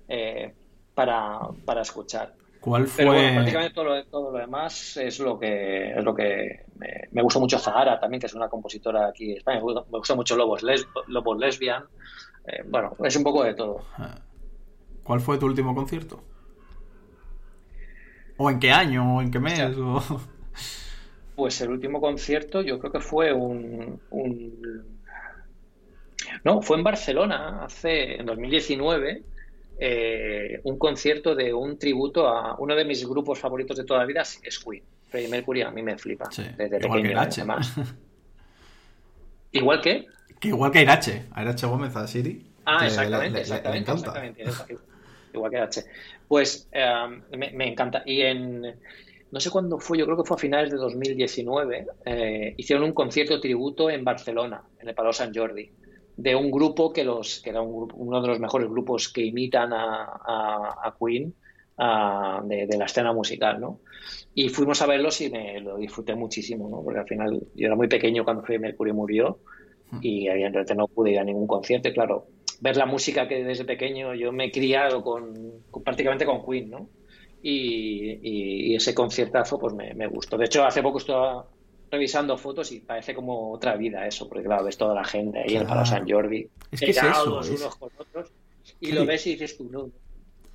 [0.09, 0.55] eh,
[0.95, 2.35] para, para escuchar.
[2.61, 3.05] ¿Cuál fue?
[3.05, 6.65] Pero prácticamente todo lo, todo lo demás es lo que es lo que
[7.13, 9.61] me, gusta mucho Zahara también, que es una compositora aquí en España.
[9.61, 10.65] Me gusta, mucho Lobos,
[11.07, 11.85] Lobos Lesbian.
[12.45, 13.83] Eh, bueno, es un poco de todo.
[13.99, 14.19] Ah.
[15.05, 16.21] ¿Cuál fue tu último concierto?
[18.37, 19.17] ¿O en qué año?
[19.17, 19.61] ¿O en qué mes?
[21.35, 24.01] Pues el último concierto yo creo que fue un,
[26.45, 29.23] No, fue en Barcelona, hace, en 2019,
[29.79, 34.07] eh, un concierto de un tributo a uno de mis grupos favoritos de toda la
[34.07, 34.83] vida, es Queen.
[35.09, 37.75] Freddie Mercury a mí me flipa, desde igual pequeño, que además.
[39.53, 40.07] ¿Igual que?
[40.41, 42.47] Que igual que Irache, Irache Gómez a Siri.
[42.65, 44.45] Ah, exactamente, exactamente, exactamente,
[45.39, 45.85] Igual que Irache.
[46.29, 48.03] Pues em, me, encanta.
[48.07, 48.63] Y en,
[49.31, 52.93] no sé cuándo fue, yo creo que fue a finales de 2019, eh, hicieron un
[52.93, 55.71] concierto tributo en Barcelona, en el Palau Sant Jordi,
[56.17, 60.95] de un grupo que, los, que era uno de los mejores grupos que imitan a,
[60.99, 61.35] Queen
[61.77, 63.81] de, la escena musical, ¿no?
[64.35, 66.83] Y fuimos a verlos y me lo disfruté muchísimo, ¿no?
[66.83, 69.41] Porque al final yo era muy pequeño cuando Freddie Mercury murió
[69.91, 69.99] hmm.
[70.01, 72.29] y evidentemente no pude ir a ningún concierto, claro,
[72.61, 75.35] ver la música que desde pequeño yo me he criado con,
[75.85, 76.89] prácticamente con Queen, ¿no?
[77.43, 80.37] Y, ese conciertazo pues me, gustó.
[80.37, 81.47] De hecho, hace poco estaba
[81.91, 85.55] revisando fotos y parece como otra vida eso, porque claro, ves toda la gente ahí
[85.55, 88.33] en el Palo San Jordi, es que es eso, unos con otros,
[88.81, 89.89] y lo ves y dices tú, no,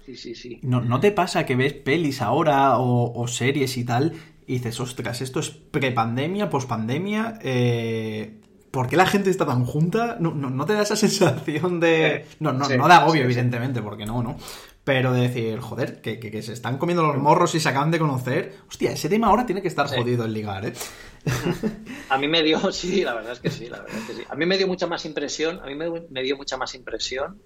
[0.06, 0.60] sí, sí, sí.
[0.62, 4.14] No, ¿No te pasa que ves pelis ahora o, series y tal
[4.45, 8.41] y dices, ostras, esto es prepandemia, pospandemia, eh,
[8.72, 10.18] ¿por qué la gente está tan junta?
[10.20, 12.26] No, no, te da esa sensación de...
[12.40, 14.38] No, no, no da agobio, evidentemente, porque no, ¿no?
[14.84, 18.56] Pero de decir, joder, que, se están comiendo los morros y se acaban de conocer.
[18.68, 20.74] Hostia, ese tema ahora tiene que estar jodido en ligar, ¿eh?
[22.10, 24.24] A mí me dio, sí, la verdad es que sí, la verdad es que sí.
[24.28, 27.40] A mí me dio mucha más impresión, a mí me, dio mucha más impresión,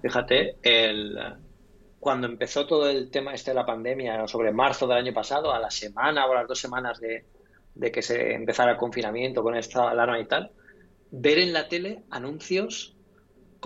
[0.00, 1.18] fíjate, el,
[1.98, 5.58] cuando empezó todo el tema este de la pandemia, sobre marzo del año pasado, a
[5.58, 7.24] la semana o a las dos semanas de,
[7.74, 10.52] de que se empezara el confinamiento con esta alarma y tal,
[11.10, 12.96] ver en la tele anuncios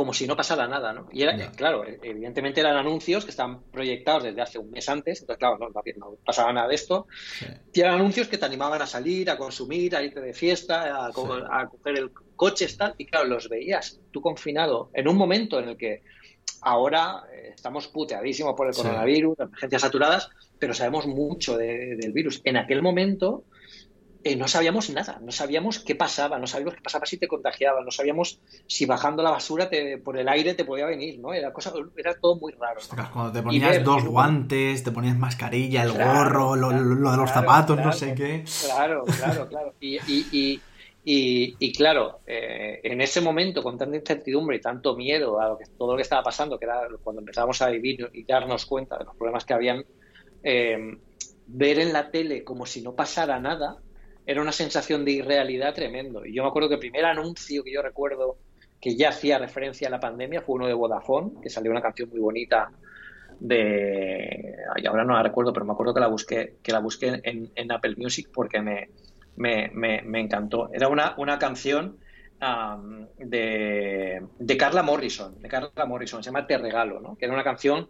[0.01, 1.09] como si no pasara nada, ¿no?
[1.13, 5.39] Y era, claro, evidentemente eran anuncios que estaban proyectados desde hace un mes antes, entonces,
[5.39, 7.07] claro, no, pasaba nada de esto.
[7.73, 11.13] Y eran anuncios que te animaban a salir, a consumir, a irte de fiesta, a,
[11.13, 15.77] coger el coche, tal, y claro, los veías tú confinado en un momento en el
[15.77, 16.03] que
[16.63, 22.41] ahora eh, estamos puteadísimos por el coronavirus, emergencias saturadas, pero sabemos mucho del virus.
[22.45, 23.45] En aquel momento
[24.23, 27.83] eh, no sabíamos nada, no sabíamos qué pasaba, no sabíamos qué pasaba si te contagiaba,
[27.83, 31.33] no sabíamos si bajando la basura te, por el aire te podía venir, ¿no?
[31.33, 32.81] Era, cosa, era todo muy raro.
[33.13, 37.93] Cuando te ponías dos guantes, te ponías mascarilla, el gorro, lo, de los zapatos, no
[37.93, 38.45] sé qué.
[38.67, 39.75] Claro, claro, claro.
[39.81, 40.61] Y, y,
[41.03, 45.59] y, y claro, eh, en ese momento, con tanta incertidumbre y tanto miedo a lo
[45.59, 48.99] que, todo lo que estaba pasando, que era cuando empezábamos a vivir y darnos cuenta
[48.99, 49.85] de los problemas que habían,
[50.43, 50.99] eh,
[51.47, 53.79] ver en la tele como si no pasara nada,
[54.27, 56.25] era una sensación de irrealidad tremendo.
[56.25, 58.37] Y yo me acuerdo que el primer anuncio que yo recuerdo
[58.81, 62.09] que ya hacía referencia a la pandemia fue uno de Vodafone, que salió una canción
[62.09, 62.71] muy bonita
[63.41, 64.55] de
[64.87, 67.95] ahora no la recuerdo, pero me acuerdo que la busqué, que la busqué en, Apple
[67.97, 68.91] Music porque me,
[69.37, 70.71] me, encantó.
[70.73, 71.99] Era una, una canción
[73.19, 77.17] de, de, Carla Morrison, de Carla Morrison, se llama Te Regalo, ¿no?
[77.17, 77.89] que era una canción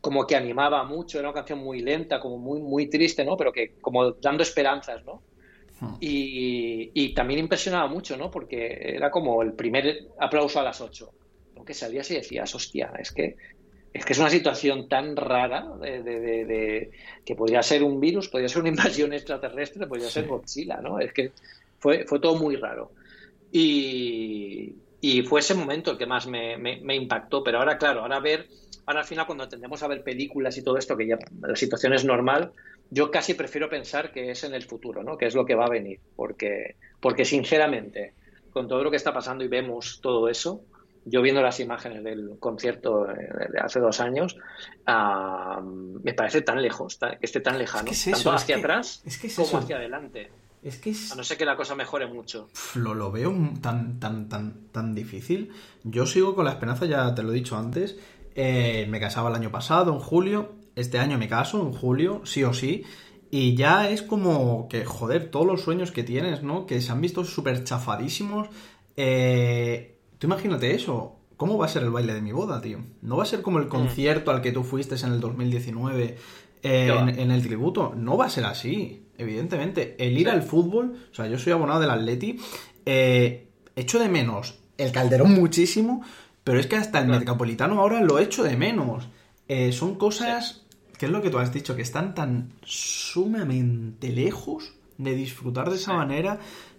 [0.00, 3.36] como que animaba mucho, era una canción muy lenta, como muy, muy triste, ¿no?
[3.36, 5.22] pero que como dando esperanzas, ¿no?
[5.80, 5.94] Hmm.
[6.00, 8.30] Y, y, también impresionaba mucho, ¿no?
[8.30, 11.10] Porque era como el primer aplauso a las 8.
[11.56, 13.36] Aunque salías y decías, hostia, es que
[13.92, 16.90] es que es una situación tan rara de,
[17.24, 21.00] que podría ser un virus, podría ser una invasión extraterrestre, podría ser Godzilla, ¿no?
[21.00, 21.32] Es que
[21.78, 22.92] fue, fue todo muy raro.
[23.52, 24.76] Y,
[25.26, 27.42] fue ese momento el que más me, impactó.
[27.42, 28.46] Pero ahora, claro, ahora ver,
[28.86, 31.92] ahora al final cuando tendemos a ver películas y todo esto, que ya la situación
[31.92, 32.52] es normal,
[32.90, 35.16] yo casi prefiero pensar que es en el futuro, ¿no?
[35.16, 36.00] Que es lo que va a venir.
[36.16, 38.14] Porque, porque sinceramente,
[38.52, 40.62] con todo lo que está pasando y vemos todo eso,
[41.04, 44.36] yo viendo las imágenes del concierto de hace dos años,
[44.86, 49.02] me parece tan lejos, que esté tan lejano, tanto hacia atrás
[49.36, 50.30] como hacia adelante.
[50.62, 52.50] Es que A no ser que la cosa mejore mucho.
[52.74, 55.52] Lo, lo veo tan, tan, tan, tan difícil.
[55.84, 57.96] Yo sigo con la esperanza, ya te lo he dicho antes.
[58.34, 60.52] Eh, me casaba el año pasado, en julio.
[60.76, 62.84] Este año me caso, en julio, sí o sí.
[63.30, 66.66] Y ya es como que, joder, todos los sueños que tienes, ¿no?
[66.66, 68.48] Que se han visto súper chafadísimos.
[68.96, 71.16] Eh, Tú imagínate eso.
[71.38, 72.78] ¿Cómo va a ser el baile de mi boda, tío?
[73.00, 73.70] No va a ser como el mm.
[73.70, 76.18] concierto al que tú fuiste en el 2019
[76.62, 77.94] eh, en, el tributo.
[77.96, 79.96] No va a ser así, evidentemente.
[79.98, 82.38] El ir al fútbol, o sea, yo soy abonado del Atleti,
[82.84, 86.04] eh, echo de menos el Calderón muchísimo,
[86.44, 89.08] pero es que hasta el Metropolitano ahora lo echo de menos.
[89.52, 90.62] Eh, son cosas,
[90.96, 95.74] que es lo que tú has dicho, que están tan sumamente lejos de disfrutar de
[95.74, 96.38] esa manera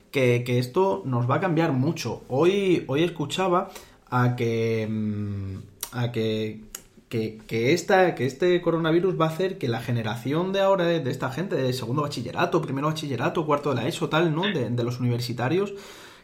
[0.09, 2.23] que, esto nos va a cambiar mucho.
[2.29, 3.71] Hoy, hoy escuchaba
[4.09, 5.55] a que, mm,
[5.91, 6.61] a que,
[7.09, 11.29] que, esta, que este coronavirus va a hacer que la generación de ahora de, esta
[11.29, 14.43] gente, de segundo bachillerato, primero bachillerato, cuarto de la ESO, tal, ¿no?
[14.43, 15.73] De, de los universitarios,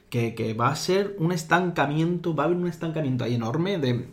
[0.10, 4.08] que, que, va a ser un estancamiento, va a haber un estancamiento ahí enorme de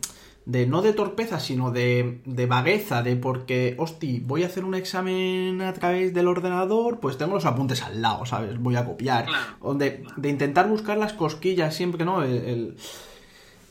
[0.45, 4.75] de no de torpeza, sino de, de vagueza, de porque, hosti, voy a hacer un
[4.75, 8.59] examen a través del ordenador, pues tengo los apuntes al lado, ¿sabes?
[8.59, 9.25] Voy a copiar.
[9.59, 12.21] O de, intentar buscar las cosquillas siempre, ¿no?
[12.23, 12.77] El,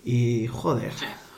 [0.05, 0.93] Y joder.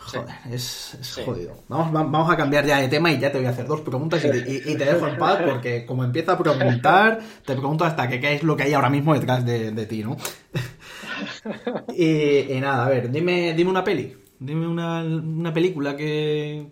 [0.06, 1.56] Joder, es, jodido.
[1.68, 4.24] Vamos, vamos a cambiar ya de tema y ya te voy a hacer dos preguntas
[4.24, 8.44] y, te dejo en paz porque como empieza a preguntar, te pregunto hasta qué es
[8.44, 10.16] lo que hay ahora mismo detrás de, ti, ¿no?
[11.94, 14.25] y, y, nada, a ver, dime, dime una peli.
[14.38, 16.68] Dime una, película que,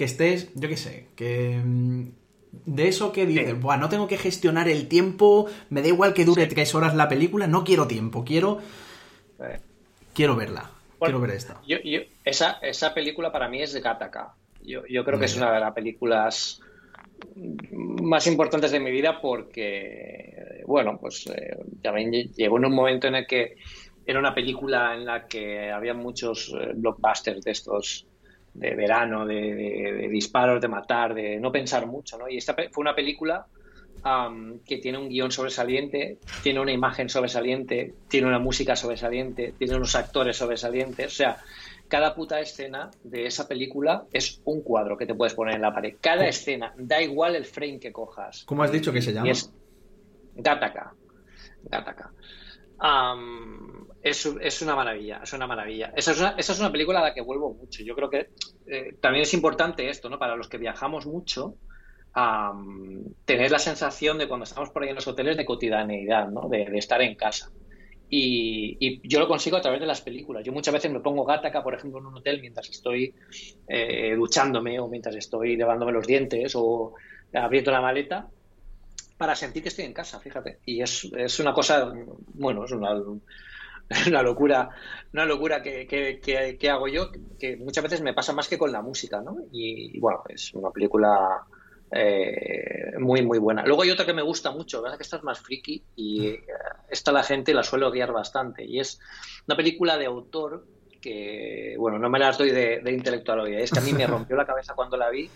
[0.00, 2.08] estés, yo qué sé, que mm,
[2.66, 6.24] de eso que dices, Buah, no tengo que gestionar el tiempo, me da igual que
[6.24, 8.60] dure tres horas la película, no quiero tiempo, quiero
[10.14, 11.60] quiero verla, quiero ver esta.
[11.66, 11.78] Yo,
[12.24, 14.34] esa, esa película para mí es de Kataka.
[14.62, 16.60] Yo, yo creo que es una de las películas
[17.70, 23.16] más importantes de mi vida porque, bueno, pues eh, también llegó en un momento en
[23.16, 23.56] el que
[24.08, 28.06] era una película en la que había muchos eh, blockbusters de estos
[28.54, 32.26] de verano, de, disparos, de matar, de no pensar mucho, ¿no?
[32.26, 33.46] Y esta fue una película
[34.64, 39.94] que tiene un guion sobresaliente, tiene una imagen sobresaliente, tiene una música sobresaliente, tiene unos
[39.94, 41.36] actores sobresalientes, o sea,
[41.88, 45.74] cada puta escena de esa película es un cuadro que te puedes poner en la
[45.74, 45.96] pared.
[46.00, 48.44] Cada escena, da igual el frame que cojas.
[48.46, 49.30] ¿Cómo has dicho que se llama?
[49.30, 49.52] es
[50.36, 50.94] Gataka.
[51.64, 52.10] Gataka
[54.02, 55.92] es, una maravilla, es una maravilla.
[55.96, 57.82] Esa es una, esa es una película a la que vuelvo mucho.
[57.82, 58.30] Yo creo que
[58.66, 60.18] eh, también es importante esto, ¿no?
[60.18, 61.56] Para los que viajamos mucho,
[63.24, 66.48] tener la sensación de cuando estamos por ahí en los hoteles de cotidianeidad, ¿no?
[66.48, 67.50] De, estar en casa.
[68.10, 70.44] Y, yo lo consigo a través de las películas.
[70.44, 73.14] Yo muchas veces me pongo gataca, por ejemplo, en un hotel mientras estoy
[73.68, 76.94] eh, duchándome o mientras estoy lavándome los dientes o
[77.32, 78.28] abriendo la maleta
[79.18, 80.58] para sentir que estoy en casa, fíjate.
[80.64, 81.92] Y es, es una cosa,
[82.34, 82.94] bueno, es una,
[84.08, 84.70] una locura,
[85.12, 88.82] una locura que, que, hago yo, que muchas veces me pasa más que con la
[88.82, 89.36] música, ¿no?
[89.50, 91.44] Y, bueno, es una película
[91.90, 93.64] eh, muy, muy buena.
[93.64, 94.98] Luego hay otra que me gusta mucho, ¿verdad?
[94.98, 96.44] Que esta es más friki y eh,
[96.90, 98.64] esta la gente la suele odiar bastante.
[98.64, 99.00] Y es
[99.46, 100.66] una película de autor
[101.00, 104.36] que, bueno, no me la doy de, intelectual hoy, es que a mí me rompió
[104.36, 105.30] la cabeza cuando la vi.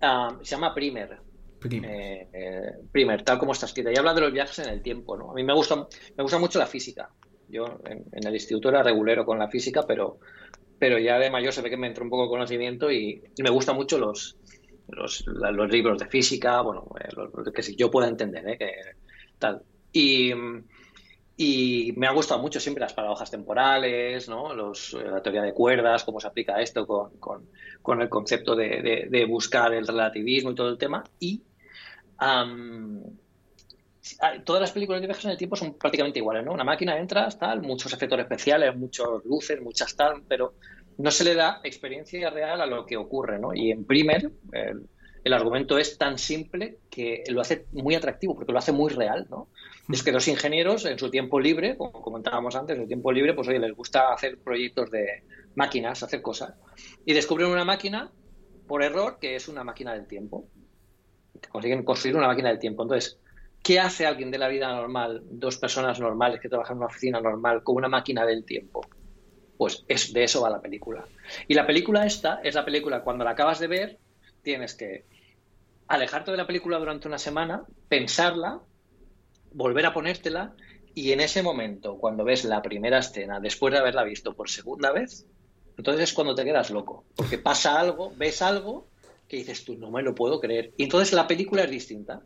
[0.00, 1.18] Se llama Primer.
[1.58, 2.28] Primer.
[2.32, 3.92] Eh, Primer, tal como está escrita.
[3.92, 5.30] Y habla de los viajes en el tiempo, ¿no?
[5.30, 5.76] A mí me gusta,
[6.16, 7.10] me gusta mucho la física.
[7.52, 10.18] Yo en, el instituto era regulero con la física, pero,
[10.78, 13.50] pero ya de mayor se ve que me entró un poco de conocimiento y, me
[13.50, 14.36] gustan mucho los,
[14.88, 15.24] los,
[15.70, 18.58] libros de física, bueno, eh, que si yo pueda entender, ¿eh?
[18.58, 18.72] Que,
[19.38, 19.62] tal.
[19.92, 20.32] Y,
[21.36, 24.54] Y me ha gustado mucho siempre las paradojas temporales, ¿no?
[24.54, 27.48] Los, la teoría de cuerdas, cómo se aplica esto con, con,
[27.82, 31.04] con el concepto de, de, buscar el relativismo y todo el tema.
[31.18, 31.42] Y
[34.44, 36.52] todas las películas de viajes en el tiempo son prácticamente iguales, ¿no?
[36.52, 40.54] Una máquina entra, tal, muchos efectos especiales, muchos luces, muchas tal, pero
[40.98, 43.54] no se le da experiencia real a lo que ocurre, ¿no?
[43.54, 44.88] Y en Primer el,
[45.24, 49.26] el argumento es tan simple que lo hace muy atractivo, porque lo hace muy real,
[49.30, 49.48] ¿no?
[49.88, 53.34] Es que dos ingenieros en su tiempo libre, como comentábamos antes, en su tiempo libre,
[53.34, 55.22] pues oye, les gusta hacer proyectos de
[55.54, 56.54] máquinas, hacer cosas,
[57.04, 58.10] y descubren una máquina
[58.66, 60.48] por error que es una máquina del tiempo.
[61.50, 62.82] Consiguen construir una máquina del tiempo.
[62.82, 63.18] Entonces,
[63.62, 67.20] ¿Qué hace alguien de la vida normal, dos personas normales que trabajan en una oficina
[67.20, 68.80] normal, con una máquina del tiempo?
[69.56, 71.04] Pues es, de eso va la película.
[71.46, 73.98] Y la película esta es la película, cuando la acabas de ver,
[74.42, 75.04] tienes que
[75.86, 78.60] alejarte de la película durante una semana, pensarla,
[79.52, 80.54] volver a ponértela,
[80.94, 84.92] y en ese momento, cuando ves la primera escena, después de haberla visto por segunda
[84.92, 85.26] vez,
[85.76, 87.04] entonces es cuando te quedas loco.
[87.14, 88.88] Porque pasa algo, ves algo
[89.28, 90.72] que dices tú, no me lo puedo creer.
[90.76, 92.22] Y entonces la película es distinta.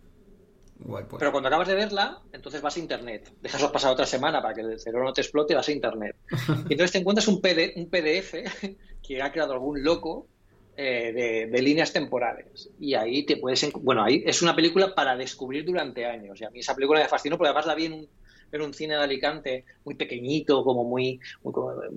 [0.79, 1.19] Guay, pues.
[1.19, 3.33] Pero cuando acabas de verla, entonces vas a internet.
[3.41, 6.17] Dejas pasar otra semana para que el cerebro no te explote y vas a internet.
[6.69, 8.35] Y entonces te encuentras un, PD, un PDF
[9.03, 10.27] que ha creado algún loco
[10.77, 12.71] eh, de, de, líneas temporales.
[12.79, 13.73] Y ahí te puedes.
[13.81, 16.41] Bueno, ahí es una película para descubrir durante años.
[16.41, 18.09] Y a mí esa película me fascinó porque además la vi en un,
[18.53, 21.53] en un cine de Alicante muy pequeñito, como muy, muy,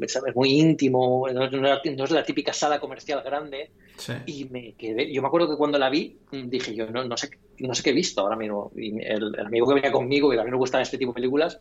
[0.07, 0.35] ¿sabes?
[0.35, 3.71] muy íntimo, no, no, es la típica sala comercial grande.
[3.97, 4.13] Sí.
[4.25, 7.31] Y me quedé, yo me acuerdo que cuando la vi dije yo, no, no, sé,
[7.57, 8.71] no sé qué he visto ahora mismo.
[8.75, 11.59] Y el, el amigo que venía conmigo, que también me gustan este tipo de películas,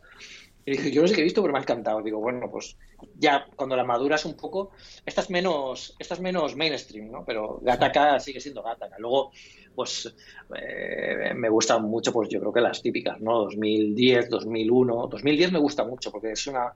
[0.69, 2.03] y dije, yo no sé qué he visto, pero me ha encantado.
[2.03, 2.77] Digo, bueno, pues
[3.15, 4.71] ya cuando la maduras un poco,
[5.03, 7.25] esta es menos, esta es menos mainstream, ¿no?
[7.25, 8.95] Pero Gataca sigue siendo Gataca.
[8.99, 9.31] Luego,
[9.73, 10.13] pues
[10.55, 13.39] eh, me gustan mucho, pues yo creo que las típicas, ¿no?
[13.39, 15.07] 2010, 2001.
[15.07, 16.71] 2010 me gusta mucho porque es una,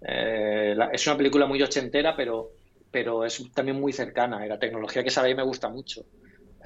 [0.00, 2.52] eh, la, es una película muy ochentera, pero,
[2.90, 4.46] pero es también muy cercana.
[4.46, 6.06] Y la tecnología que sale ahí me gusta mucho.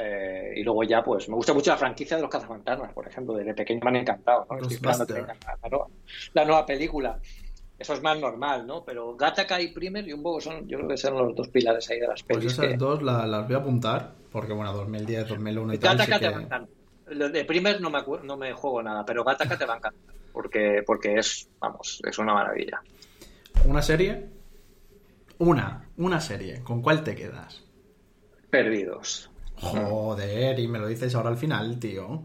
[0.01, 3.35] Eh, y luego ya, pues, me gusta mucho la franquicia de los cazafantasmas, por ejemplo.
[3.35, 4.57] Desde pequeño me han encantado, ¿no?
[4.59, 5.87] Estoy esperando que venga la, nueva,
[6.35, 7.19] la nueva película.
[7.77, 8.85] Eso es más normal, ¿no?
[8.85, 11.89] Pero Gattaca y Primer y un poco son, yo creo que son los dos pilares
[11.91, 12.53] ahí de las Pues pelis.
[12.53, 12.77] esas que...
[12.77, 15.97] dos la, las voy a apuntar, porque bueno, 2010, 2001 y tal.
[15.97, 16.33] Gattaca sí te que...
[16.33, 16.69] va a encantar.
[17.09, 20.03] Lo de Primer no me, no me juego nada, pero Gattaca te va a encantar.
[20.33, 22.81] Porque, porque es, vamos, es una maravilla.
[23.65, 24.27] ¿Una serie?
[25.39, 26.63] Una, una serie.
[26.63, 27.65] ¿Con cuál te quedas?
[28.51, 29.31] Perdidos.
[29.61, 32.23] Joder, y me lo dices ahora al final, tío.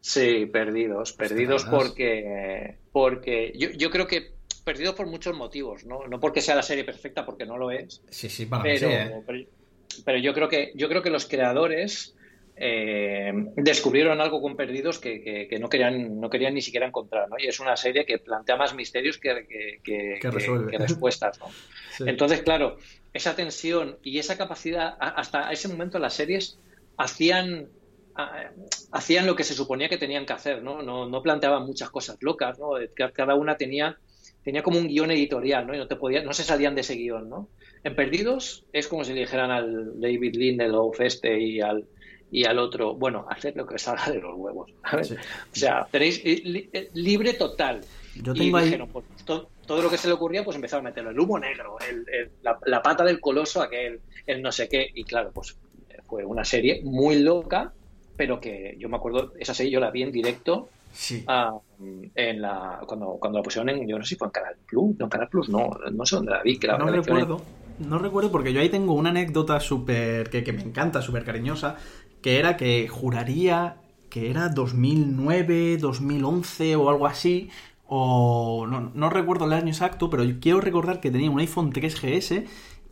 [0.00, 1.12] Sí, perdidos.
[1.14, 6.06] Perdidos porque, porque yo, yo creo que perdidos por muchos motivos, ¿no?
[6.06, 8.02] No porque sea la serie perfecta, porque no lo es.
[8.10, 9.22] Sí, sí, para pero, mí sí, ¿eh?
[9.26, 9.44] pero,
[10.04, 12.14] pero, yo creo que yo creo que los creadores
[12.56, 17.28] eh, descubrieron algo con Perdidos que, que, que, no querían no querían ni siquiera encontrar,
[17.28, 17.36] ¿no?
[17.38, 19.46] Y es una serie que plantea más misterios que,
[19.82, 21.46] que, que respuestas, ¿no?
[21.96, 22.02] Sí.
[22.08, 22.76] Entonces, claro,
[23.12, 26.58] esa tensión y esa capacidad, hasta ese momento las series
[26.96, 27.68] hacían
[28.92, 30.82] hacían lo que se suponía que tenían que hacer, ¿no?
[30.82, 32.74] No, no planteaban muchas cosas locas, ¿no?
[33.12, 33.98] Cada una tenía
[34.44, 35.74] tenía como un guion editorial, ¿no?
[35.74, 37.48] Y no te podía, no se salían de ese guion, ¿no?
[37.82, 41.86] En Perdidos es como si le dijeran al David Lindelof este y al
[42.30, 45.08] y al otro, bueno, hacer lo que salga de los huevos, ¿sabes?
[45.08, 45.14] Sí.
[45.14, 47.80] O sea, tenéis li libre total.
[48.16, 48.64] Yo tengo y ahí...
[48.66, 51.10] dijeron, pues, to todo lo que se le ocurría, pues empezaron a meterlo.
[51.10, 54.90] El humo negro, el, el, la, la, pata del coloso, aquel, el no sé qué.
[54.94, 55.56] Y claro, pues
[56.14, 57.72] fue una serie muy loca,
[58.16, 60.68] pero que yo me acuerdo, esa serie yo la vi en directo.
[60.92, 61.24] Sí.
[61.26, 61.60] Uh,
[62.14, 64.96] en la, cuando, cuando la pusieron en, yo no sé si fue en Canal Plus,
[64.96, 66.56] no, en Canal Plus no, no sé dónde la vi.
[66.56, 67.42] Que la no recuerdo,
[67.80, 67.88] en...
[67.88, 71.76] no recuerdo porque yo ahí tengo una anécdota súper, que, que me encanta, súper cariñosa,
[72.22, 77.50] que era que juraría que era 2009, 2011 o algo así,
[77.88, 82.44] o no, no, recuerdo el año exacto, pero quiero recordar que tenía un iPhone 3GS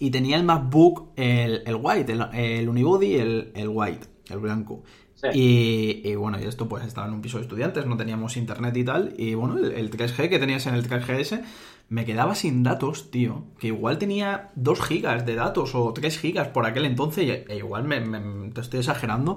[0.02, 4.82] y tenía el MacBook, el, el white, el, el, unibody, el, el white, el blanco.
[5.14, 5.28] Sí.
[5.32, 8.76] Y, y, bueno, y esto pues estaba en un piso de estudiantes, no teníamos internet
[8.76, 11.44] y tal, y bueno, el, el 3G que tenías en el 3GS
[11.88, 16.48] me quedaba sin datos, tío, que igual tenía 2 gigas de datos o 3 gigas
[16.48, 19.36] por aquel entonces, e igual me, me, te estoy exagerando,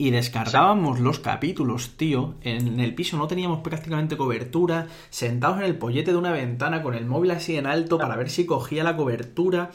[0.00, 2.36] y descargábamos los capítulos, tío.
[2.42, 4.86] En el piso no teníamos prácticamente cobertura.
[5.10, 8.30] Sentados en el pollete de una ventana con el móvil así en alto para ver
[8.30, 9.72] si cogía la cobertura.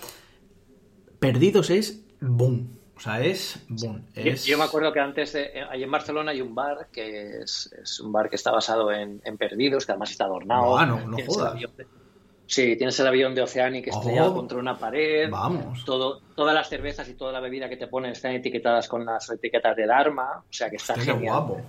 [1.19, 2.79] Perdidos es boom.
[2.95, 4.05] O sea, es boom.
[4.15, 4.45] Es...
[4.45, 7.69] Yo, yo, me acuerdo que antes, de, ahí en Barcelona hay un bar que es,
[7.81, 10.77] es un bar que está basado en, en, Perdidos, que además está adornado.
[10.77, 11.59] Ah, no, no jodas.
[12.45, 15.29] Sí, tienes el avión de Oceanic estrellado oh, contra una pared.
[15.29, 15.85] Vamos.
[15.85, 19.29] Todo, todas las cervezas y toda la bebida que te ponen están etiquetadas con las
[19.29, 20.43] etiquetas del arma.
[20.49, 21.33] O sea que está Hostia, genial.
[21.33, 21.61] guapo.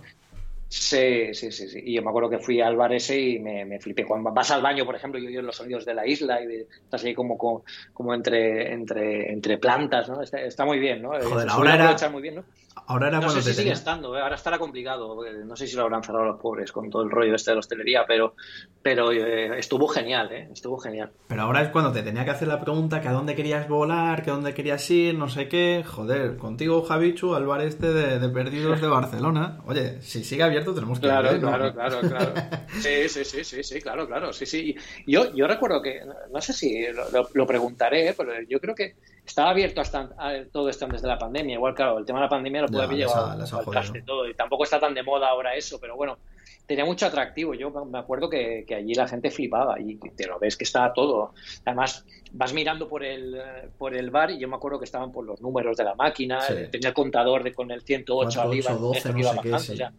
[0.77, 1.81] Sí, sí, sí, sí.
[1.85, 4.05] Y yo me acuerdo que fui al bar ese y me, me flipé.
[4.05, 6.67] Cuando vas al baño, por ejemplo, yo oigo los sonidos de la isla y de-
[6.85, 10.21] estás ahí como, como, como entre, entre, entre plantas, ¿no?
[10.21, 11.11] Está, está muy bien, ¿no?
[11.11, 12.45] Joder, ahora era- muy bien, ¿no?
[12.87, 14.21] Ahora era No cuando sé si sigue estando, ¿eh?
[14.21, 15.25] ahora estará complicado.
[15.25, 17.55] eh, No sé si lo habrán cerrado los pobres con todo el rollo este de
[17.55, 18.35] la hostelería, pero,
[18.83, 20.49] pero eh, estuvo genial, ¿eh?
[20.53, 21.13] Estuvo genial.
[21.29, 24.23] Pero ahora es cuando te tenía que hacer la pregunta que a dónde querías volar,
[24.25, 25.85] que a dónde querías ir, no sé qué.
[25.87, 29.61] Joder, contigo, Javichu, al bar este de, de Perdidos de Barcelona.
[29.67, 31.41] Oye, si sigue abierto tenemos que Claro, ¿eh?
[31.41, 32.33] claro, claro, claro.
[32.81, 34.33] Sí, sí, sí, sí, sí, claro, claro.
[34.33, 34.75] Sí, sí.
[35.07, 36.01] Yo, yo recuerdo que,
[36.33, 38.95] no sé si lo, lo- lo preguntaré, pero yo creo que
[39.27, 41.55] estaba abierto hasta a- todo esto antes de la pandemia.
[41.55, 43.27] Igual, claro, el tema de la pandemia lo puede haber llevado
[43.59, 44.29] al traste todo.
[44.29, 46.19] Y tampoco está tan de moda ahora eso, pero bueno,
[46.67, 47.55] tenía mucho atractivo.
[47.55, 50.93] Yo me acuerdo que, que allí la gente flipaba y te lo ves que estaba
[50.93, 51.33] todo.
[51.65, 55.13] Además, vas mirando por el, eh, por el bar y yo me acuerdo que estaban
[55.13, 56.55] por los números de la máquina, Sí.
[56.57, 59.39] eh, tenía el contador de, con el 108 arriba, 4, 12, que no iba sé
[59.43, 59.99] qué, bajando.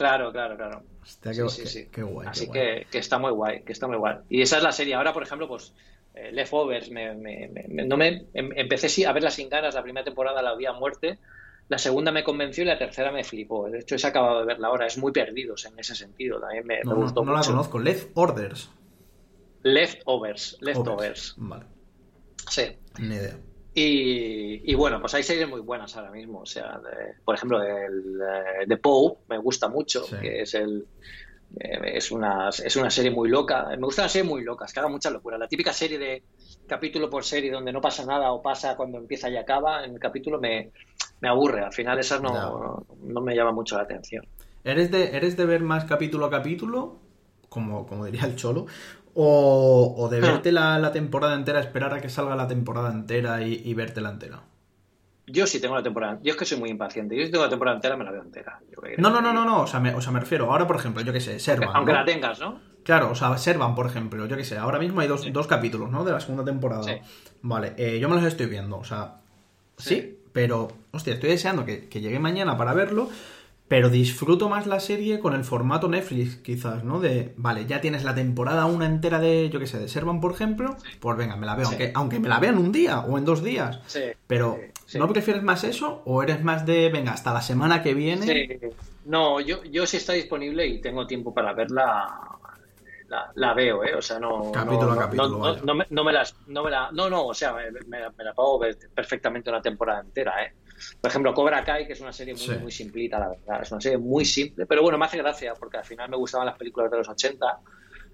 [0.00, 0.82] Claro, claro, claro.
[1.02, 1.88] Hostia, Sí, qué, sí, qué- sí.
[1.92, 2.26] qué guay.
[2.28, 2.80] Así qué guay.
[2.84, 4.16] que, que está muy guay, que está muy guay.
[4.30, 4.94] Y esa es la serie.
[4.94, 5.74] Ahora, por ejemplo, pues
[6.14, 9.74] eh, Leftovers, me, me- me- me- no me, em- empecé sí a verla sin ganas,
[9.74, 11.18] la primera temporada la vi a muerte,
[11.68, 13.68] la segunda me convenció y la tercera me flipó.
[13.68, 16.76] De hecho, he acabado de verla ahora, es muy perdidos en ese sentido, también me,
[16.78, 17.50] me No, no, gustó no la mucho.
[17.50, 17.78] conozco.
[17.78, 18.70] Left Orders.
[19.62, 21.34] Leftovers, Leftovers, Overs.
[21.36, 21.64] Vale,
[22.48, 22.62] sí.
[22.98, 23.36] ni idea.
[23.74, 26.40] Y, y bueno, pues hay series muy buenas ahora mismo.
[26.40, 30.16] O sea, de- por ejemplo, el, eh, The Pope me gusta mucho, Sí.
[30.20, 30.86] que es el
[31.58, 33.66] eh, es una, es una serie muy loca.
[33.70, 35.36] Me gustan las series muy locas, que hagan mucha locura.
[35.38, 36.22] La típica serie de
[36.66, 39.98] capítulo por serie donde no pasa nada o pasa cuando empieza y acaba en el
[40.00, 40.70] capítulo me,
[41.20, 41.64] me aburre.
[41.64, 44.24] Al final esas no, no, no me llama mucho la atención.
[44.62, 46.98] ¿Eres de, ¿Eres de ver más capítulo a capítulo?
[47.48, 48.66] Como, como diría el cholo.
[49.14, 53.42] O, o de verte la, la temporada entera, esperar a que salga la temporada entera
[53.42, 54.42] y, y vértela entera.
[55.26, 56.18] Yo sí tengo la temporada.
[56.22, 57.16] Yo es que soy muy impaciente.
[57.16, 58.60] Yo si tengo la temporada entera me la veo entera.
[58.70, 59.62] Yo creo que- No, no, no, no, no.
[59.62, 60.50] O sea, me, o sea, me refiero.
[60.50, 61.70] Ahora, por ejemplo, yo qué sé, Servan.
[61.74, 61.98] Aunque ¿no?
[61.98, 62.58] la tengas, ¿no?
[62.82, 65.90] Claro, o sea, Servan, por ejemplo, yo qué sé, ahora mismo hay dos, dos capítulos,
[65.90, 66.02] ¿no?
[66.04, 66.82] De la segunda temporada.
[66.82, 66.94] Sí.
[67.42, 69.16] Vale, eh, yo me los estoy viendo, o sea,
[69.76, 70.18] sí, Sí.
[70.32, 73.08] pero, hostia, estoy deseando que, que llegue mañana para verlo,
[73.70, 76.98] pero disfruto más la serie con el formato Netflix, quizás, ¿no?
[76.98, 80.32] De, vale, ya tienes la temporada una entera de, yo qué sé, de Servan, por
[80.32, 81.74] ejemplo, pues venga, me la veo, Sí.
[81.74, 83.78] aunque, aunque me la vea en un día o en dos días.
[83.86, 84.00] Sí.
[84.26, 84.58] Pero.
[84.94, 88.26] ¿no prefieres más eso o eres más de, venga, hasta la semana que viene?
[88.26, 88.58] Sí.
[89.04, 92.08] No, yo, yo si está disponible y tengo tiempo para verla,
[93.06, 93.94] la, la veo, ¿eh?
[93.94, 94.50] O sea, no.
[94.50, 96.34] Capítulo no, a capítulo, no, no me, no me las.
[96.48, 100.00] No, me la, no, no, o sea, me, me la puedo ver perfectamente una temporada
[100.00, 100.54] entera, ¿eh?
[101.00, 102.52] Por ejemplo, Cobra Kai, que es una serie muy, Sí.
[102.60, 103.62] muy simplita, la verdad.
[103.62, 106.46] Es una serie muy simple, pero bueno, me hace gracia porque al final me gustaban
[106.46, 107.60] las películas de los 80.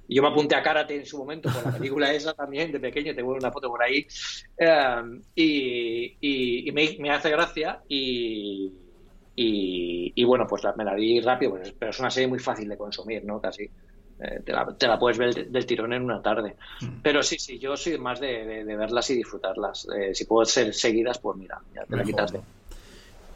[0.09, 2.79] Y Yo me apunté a Karate en su momento por la película esa también, de
[2.81, 4.07] pequeño, tengo una foto por ahí.
[4.57, 4.97] Eh,
[5.35, 8.73] y y- y me, me hace gracia y,
[9.35, 12.69] y, y bueno, pues me la vi rápido, pues, pero es una serie muy fácil
[12.69, 13.41] de consumir, ¿no?
[13.41, 13.71] Casi.
[14.19, 16.57] Eh, te, la, te la puedes ver del, del tirón en una tarde.
[16.81, 17.01] Mm.
[17.03, 19.87] Pero sí, sí, yo soy más de, de- de verlas y disfrutarlas.
[19.95, 22.41] Eh, si puedo ser seguidas, pues mira, ya te la quitas de...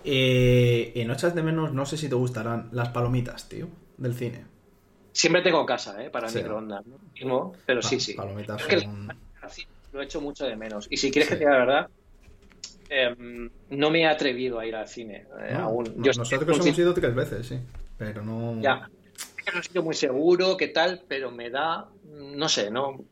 [0.05, 3.69] Eh, y no echas de menos, no sé si te gustarán las palomitas, tío,
[3.99, 4.45] del cine.
[5.13, 6.09] Siempre tengo casa, ¿eh?
[6.09, 6.39] Para Sí.
[6.39, 6.97] microondas, ¿no?
[7.15, 8.15] Mismo, pero sí, sí.
[8.15, 9.13] Palomitas que son...
[9.51, 10.87] Sí, lo echo mucho de menos.
[10.91, 11.35] Y si quieres Sí.
[11.35, 11.89] que te diga la verdad,
[12.89, 15.59] em, no me he atrevido a ir al cine eh, ¿no?
[15.65, 15.85] aún.
[15.97, 17.59] No- Yo Nosotros hemos ido tres veces, sí.
[17.99, 18.59] Pero no...
[18.63, 18.89] Ya.
[19.51, 21.03] Es un sitio muy seguro, ¿qué tal?
[21.09, 23.05] Pero me da, no sé, no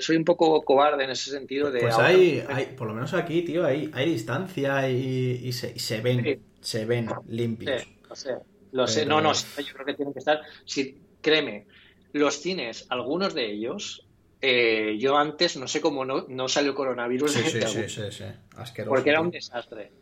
[0.00, 3.14] soy un poco cobarde en ese sentido de Pues ahora- hay, hay, por lo menos
[3.14, 6.40] aquí, tío, hay, hay distancia y, y se, y se ven, Sí.
[6.60, 7.82] se ven limpios.
[7.82, 8.30] Sí, lo sé,
[8.72, 9.06] lo sé.
[9.06, 10.40] No, no, yo creo que tienen que estar.
[10.64, 11.66] Sí, créeme,
[12.12, 14.04] los cines, algunos de ellos,
[14.40, 17.92] eh, yo antes no sé cómo no, no salió coronavirus Sí, de sí, sí, algunos,
[17.92, 18.24] sí, sí.
[18.56, 18.90] Asqueroso.
[18.94, 19.92] porque era un desastre.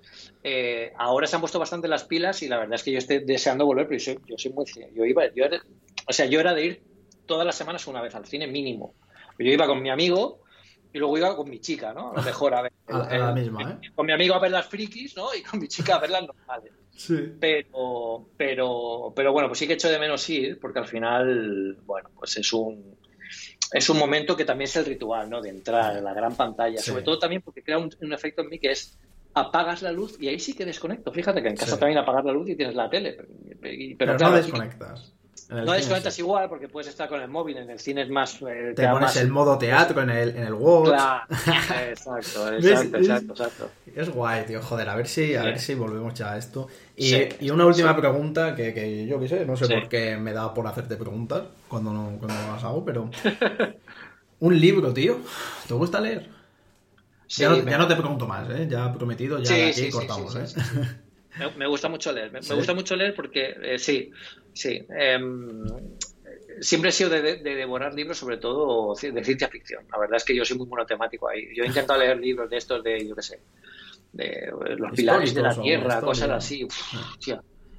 [0.49, 3.18] Eh, ahora se han puesto bastante las pilas y la verdad es que yo estoy
[3.24, 5.61] deseando volver, pero yo soy, yo soy muy yo iba, yo era-
[6.09, 6.82] o sea, yo era de ir
[7.26, 8.94] todas las semanas una vez al cine mínimo.
[9.40, 10.42] Yo iba con mi amigo
[10.92, 12.12] y luego iba con mi chica, ¿no?
[12.12, 12.72] A lo mejor a ver.
[12.88, 13.88] A, a la misma, ¿eh?
[13.97, 15.34] Con mi amigo a ver las frikis, ¿no?
[15.34, 16.72] Y con mi chica a ver las normales.
[16.97, 17.16] Sí.
[17.40, 22.09] Pero, pero, pero bueno, pues sí que echo de menos ir, porque al final, bueno,
[22.14, 22.97] pues es un
[23.72, 25.42] es un momento que también es el ritual, ¿no?
[25.42, 26.78] De entrar en la gran pantalla.
[26.78, 26.90] Sí.
[26.90, 28.97] Sobre todo también porque crea un, un efecto en mí que es
[29.37, 31.12] apagas la luz y ahí sí que desconecto.
[31.12, 31.78] Fíjate que en casa Sí.
[31.78, 33.12] también apagas la luz y tienes la tele.
[33.12, 33.28] Pero,
[33.61, 35.12] Pero, pero no claro, desconectas.
[35.51, 36.22] No desconectas sí.
[36.22, 37.59] igual porque puedes estar con el móvil.
[37.59, 38.41] En el cine es más.
[38.43, 40.89] eh, Te pones más- el modo teatro en el, en el Watch.
[40.89, 41.22] Claro,
[41.91, 43.70] exacto, exacto, exacto, exacto.
[43.95, 44.61] Es guay, tío.
[44.62, 45.47] Joder, a ver si, a Sí.
[45.47, 46.66] ver si volvemos ya a esto.
[46.97, 47.14] Y,
[47.45, 50.53] y una última pregunta que, que yo qué sé, no sé por qué me da
[50.53, 53.09] por hacerte preguntas cuando no, cuando no las hago, pero.
[54.41, 55.18] Un libro, tío.
[55.66, 56.28] ¿Te gusta leer?
[57.27, 58.66] Sí, ya, no, me- ya no te pregunto más, ¿eh?
[58.68, 60.47] Ya prometido, ya Sí, aquí cortamos, ¿eh?
[61.57, 62.33] me, gusta mucho leer.
[62.33, 64.11] Me, gusta mucho leer porque, eh, sí,
[64.53, 64.87] sí.
[64.89, 65.66] Em,
[66.61, 69.85] siempre he sido de, devorar libros, sobre todo de ciencia ficción.
[69.93, 71.49] La verdad es que yo soy muy monotemático ahí.
[71.55, 73.41] Yo he intentado leer libros de estos de, yo qué sé,
[74.12, 76.66] de los pilares de la Tierra, cosas así.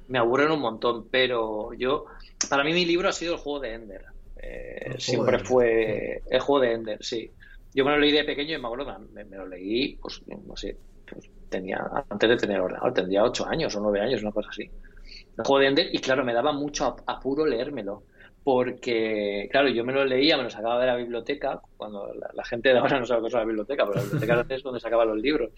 [0.08, 2.06] me aburren un montón, pero yo,
[2.48, 4.04] para mí mi libro ha sido el juego de Ender.
[4.40, 7.32] Eh, siempre fue el juego de Ender, sí.
[7.78, 10.56] Yo me lo leí de pequeño y me acuerdo, me, me lo leí, pues no
[10.56, 10.76] sé,
[11.08, 11.78] pues, tenía,
[12.10, 14.62] antes de tener ordenador, tendría ocho años o nueve años, una cosa así.
[14.64, 18.02] El juego de Ender, y claro, me daba mucho apuro leérmelo
[18.42, 22.70] porque, claro, yo me lo leía, me lo sacaba de la biblioteca, cuando la, gente
[22.70, 25.18] de ahora no sabe qué es la biblioteca, pero la biblioteca es donde sacaba los
[25.18, 25.52] libros.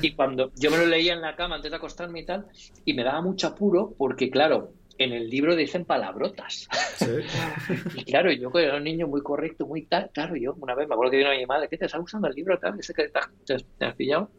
[0.00, 2.46] Y cuando yo me lo leía en la cama antes de acostarme y tal,
[2.84, 6.68] y me daba mucho apuro porque, claro, en el libro dicen palabrotas.
[7.94, 10.88] y claro, yo que era un niño muy correcto, muy tal, claro, yo una vez
[10.88, 12.78] me acuerdo que vino mi madre, ¿qué te estás usando el libro tal?
[12.78, 14.30] ¿Ese que te, has pillado?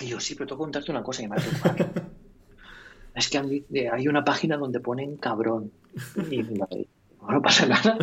[0.00, 1.44] Y yo, sí, pero tengo que contarte una cosa, y madre,
[3.14, 5.72] es que hay una página donde ponen cabrón.
[6.30, 6.86] Y mi madre,
[7.28, 7.98] no pasa nada,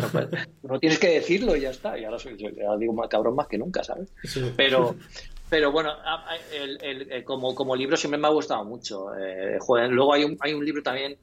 [0.62, 1.98] no, tienes que decirlo y ya está.
[1.98, 4.12] Y ahora soy, yo digo más cabrón más que nunca, ¿sabes?
[4.56, 4.94] Pero,
[5.50, 5.92] pero bueno,
[6.52, 9.14] el, como, como libro siempre me ha gustado mucho.
[9.16, 9.58] Eh,
[9.88, 11.16] luego hay un, hay un libro también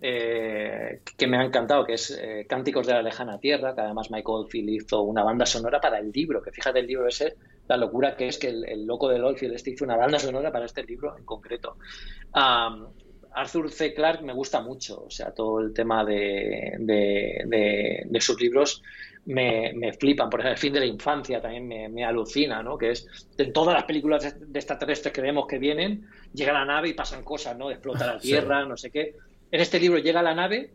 [0.00, 4.10] eh, que me ha encantado, que es eh, Cánticos de la Lejana Tierra, que además
[4.10, 7.36] Michael Oldfield hizo una banda sonora para el libro, que fíjate el libro ese,
[7.66, 10.66] la locura que es que el, loco de Oldfield este hizo una banda sonora para
[10.66, 11.76] este libro en concreto.
[13.36, 13.92] Arthur C.
[13.92, 18.82] Clarke me gusta mucho, o sea, todo el tema de, de, sus libros
[19.26, 20.30] me, me, flipan.
[20.30, 22.78] Por ejemplo, El fin de la infancia también me, alucina, ¿no?
[22.78, 26.88] Que es, en todas las películas de extraterrestres que vemos que vienen, llega la nave
[26.88, 27.70] y pasan cosas, ¿no?
[27.70, 29.14] Explota la Tierra, no sé qué.
[29.50, 30.70] En este libro llega la nave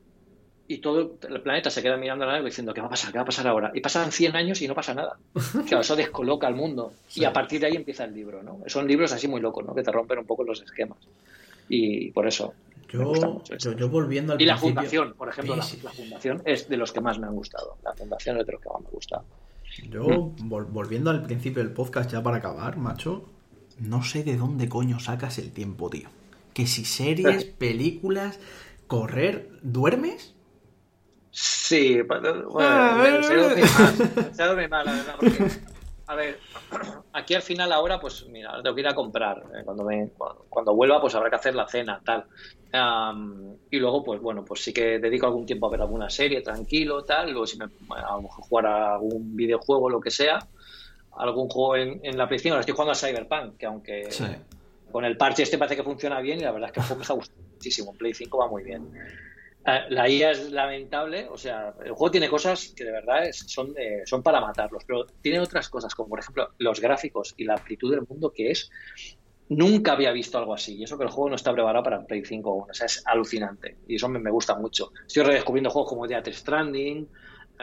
[0.68, 3.12] y todo el planeta se queda mirando a la nave diciendo, ¿qué va a pasar?
[3.12, 3.72] ¿Qué va a pasar ahora?
[3.74, 5.18] Y pasan 100 años y no pasa nada.
[5.68, 6.94] Claro, eso descoloca al mundo.
[7.16, 8.60] Y a partir de ahí empieza el libro, ¿no?
[8.68, 9.76] Son libros así muy locos, ¿no?
[9.76, 10.98] Que te rompen un poco los esquemas
[11.72, 12.54] y por eso.
[12.92, 13.14] Yo,
[13.58, 17.18] yo, volviendo al Y la fundación, por ejemplo, la, fundación es de los que más
[17.18, 17.78] me han gustado.
[17.84, 19.24] La fundación es de los que más me ha gustado.
[19.90, 23.30] Yo, volviendo al principio del podcast ya para acabar, macho,
[23.80, 26.10] no sé de dónde coño sacas el tiempo, tío.
[26.54, 28.39] Que si series, películas,
[28.88, 30.36] correr, ¿duermes?
[31.32, 35.45] Sí, bueno, ah, se duerme mal, la verdad, porque
[36.12, 36.38] a ver,
[37.14, 39.43] aquí al final ahora, pues mira, tengo que ir a comprar.
[39.56, 40.10] Eh, cuando, me,
[40.49, 42.26] cuando, vuelva, pues habrá que hacer la cena, tal.
[43.70, 47.06] y luego, pues bueno, pues sí que dedico algún tiempo a ver alguna serie, tranquilo,
[47.06, 47.32] tal.
[47.32, 50.39] Luego si me a lo mejor jugar a algún videojuego, lo que sea.
[51.16, 52.54] Algún juego en, la PlayStation.
[52.54, 54.10] Ahora estoy jugando a Cyberpunk, que aunque
[54.92, 57.02] con el parche este parece que funciona bien y la verdad es que el juego
[57.02, 57.94] está gustando muchísimo.
[57.94, 58.92] Play 5 va muy bien.
[59.66, 63.76] Eh, la IA es lamentable, o sea, el juego tiene cosas que de verdad son,
[64.06, 67.92] son para matarlos, pero tiene otras cosas, como por ejemplo los gráficos y la amplitud
[67.92, 68.70] del mundo que es.
[69.50, 72.24] Nunca había visto algo así, y eso que el juego no está preparado para Play
[72.24, 74.94] 5 o sea, es alucinante, y eso me, me gusta mucho.
[75.06, 77.08] Estoy redescubriendo juegos como Death Stranding,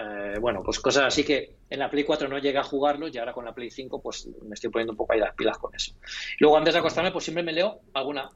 [0.01, 3.19] eh, bueno, pues cosas así que en la Play 4 no llega a jugarlo y
[3.19, 5.75] ahora con la Play 5 pues me estoy poniendo un poco ahí las pilas con
[5.75, 5.93] eso.
[6.39, 8.31] Luego antes de acostarme pues siempre me leo alguna,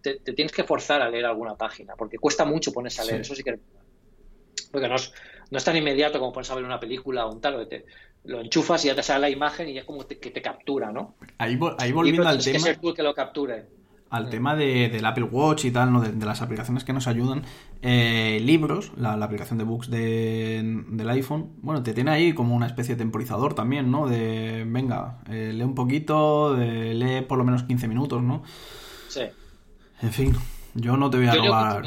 [0.00, 3.34] te, tienes que forzar a leer alguna página porque cuesta mucho ponerse a leer, eso
[3.34, 3.58] sí que...
[4.70, 5.12] Porque no es,
[5.50, 7.84] no es tan inmediato como ponerse a ver una película o un tal, te,
[8.24, 11.16] lo enchufas y ya te sale la imagen y es como que te captura, ¿no?
[11.36, 12.56] Ahí, ahí volviendo al tema...
[12.56, 13.66] Que ser tú que lo capture
[14.12, 16.02] al tema de, del Apple Watch y tal, ¿no?
[16.02, 17.44] de, las aplicaciones que nos ayudan,
[17.84, 22.66] eh, libros, la, aplicación de books de, del iPhone, bueno, te tiene ahí como una
[22.66, 24.08] especie de temporizador también, ¿no?
[24.08, 28.44] De, venga, eh, lee un poquito, de, lee por lo menos 15 minutos, ¿no?
[29.08, 29.22] Sí.
[30.00, 30.32] En fin,
[30.74, 31.86] yo no te voy a robar.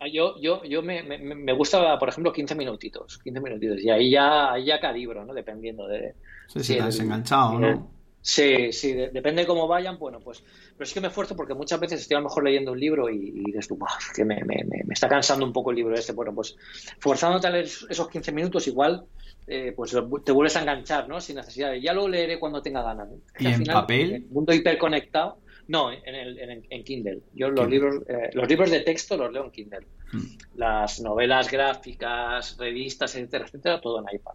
[0.00, 3.88] Ah, yo, yo, yo me, me, me, gusta, por ejemplo, 15 minutitos, 15 minutitos, y
[3.88, 5.32] ahí ya, ahí ya calibro, ¿no?
[5.32, 6.16] Dependiendo de...
[6.48, 7.95] Sí, si sí, enganchado, ¿no?
[8.26, 11.78] Sí, sí, depende de cómo vayan, bueno, pues, pero es que me esfuerzo porque muchas
[11.78, 13.78] veces estoy a lo mejor leyendo un libro y, y dices tú,
[14.16, 16.56] que me, me, me, está cansando un poco el libro este, bueno, pues
[16.98, 19.04] forzándote a leer esos 15 minutos igual,
[19.46, 21.20] eh, pues te vuelves a enganchar, ¿no?
[21.20, 23.10] Sin necesidad de, ya lo leeré cuando tenga ganas.
[23.38, 24.10] ¿Y en papel?
[24.10, 27.20] En el mundo hiperconectado, no, en, el, en, Kindle.
[27.32, 29.86] Yo los libros, eh, los libros de texto los leo en Kindle.
[30.10, 30.36] Hmm.
[30.56, 34.34] Las novelas gráficas, revistas, etcétera, etcétera, todo en iPad.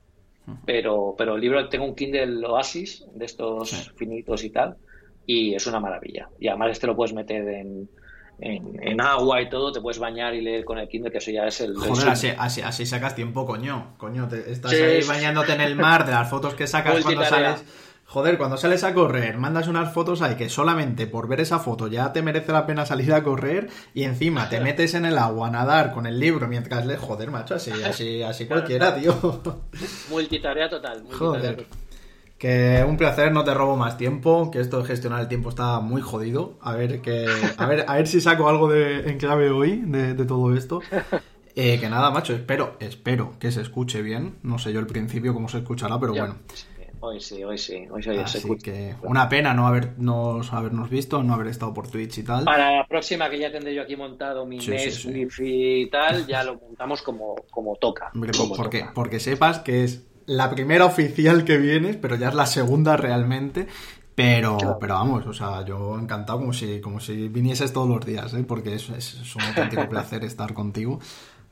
[0.65, 4.77] Pero, pero el libro, tengo un Kindle Oasis de estos finitos y tal,
[5.25, 6.29] y es una maravilla.
[6.39, 7.89] Y además este lo puedes meter en,
[8.39, 11.45] en, agua y todo, te puedes bañar y leer con el Kindle, que eso ya
[11.45, 11.75] es el...
[11.75, 13.93] Joder, así, así, sacas tiempo, coño.
[13.97, 17.63] Coño, te, estás ahí bañándote en el mar, de las fotos que sacas cuando sales
[18.11, 21.87] Joder, cuando sales a correr, mandas unas fotos ahí que solamente por ver esa foto
[21.87, 25.47] ya te merece la pena salir a correr y encima te metes en el agua
[25.47, 26.99] a nadar con el libro mientras lees.
[26.99, 29.15] Joder, macho, así, así, así cualquiera, tío.
[30.09, 31.03] Multitarea total.
[31.03, 31.65] Multitarea Joder.
[32.37, 35.79] Que un placer, no te robo más tiempo, que esto de gestionar el tiempo está
[35.79, 36.57] muy jodido.
[36.59, 40.15] A ver que, a ver, a ver si saco algo de, en clave hoy de,
[40.15, 40.81] de todo esto.
[41.55, 44.37] Eh, que nada, macho, espero, espero que se escuche bien.
[44.41, 46.39] No sé yo el principio cómo se escuchará, pero Ya, bueno.
[47.01, 51.23] Sí, Hoy sí, hoy sí, hoy sí, Así que una pena no habernos, habernos visto,
[51.23, 52.43] no haber estado por Twitch y tal.
[52.45, 55.09] Para la próxima que ya tendré yo aquí montado mi Sí, mes, sí, sí.
[55.09, 58.11] wifi y tal, ya lo montamos como, como toca.
[58.13, 58.93] Hombre, como porque, toca.
[58.93, 63.67] porque sepas que es la primera oficial que vienes, pero ya es la segunda realmente.
[64.13, 64.77] Pero, Claro.
[64.79, 68.43] pero vamos, o sea, yo encantado como si, como si vinieses todos los días, ¿eh?
[68.47, 70.99] porque es, es- es un auténtico placer estar contigo.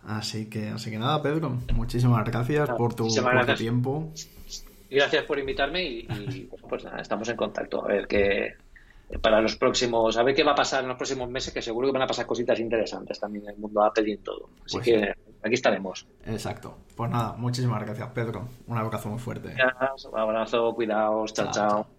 [0.05, 4.11] Así que, así que nada, Pedro, muchísimas gracias por tu, por tiempo.
[4.89, 7.83] Y Gracias por invitarme y, pues nada, estamos en contacto.
[7.83, 8.55] A ver qué
[9.21, 11.87] para los próximos, a ver qué va a pasar en los próximos meses, que seguro
[11.87, 14.49] que van a pasar cositas interesantes también en el mundo Apple y en todo.
[14.65, 16.05] Así Pues que aquí estaremos.
[16.25, 16.77] Exacto.
[16.95, 18.47] Pues nada, muchísimas gracias, Pedro.
[18.67, 19.55] Un abrazo muy fuerte.
[19.55, 21.98] Gracias, Un abrazo, cuidaos, chao, Chao, chao.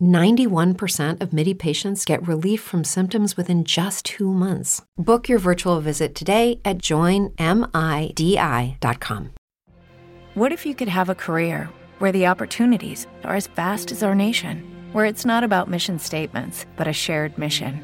[0.00, 4.82] 91% of MIDI patients get relief from symptoms within just two months.
[4.96, 7.34] Book your virtual visit today at joinmidi.com.
[10.34, 14.14] What if you could have a career where the opportunities are as vast as our
[14.14, 17.80] nation, where it's not about mission statements, but a shared mission?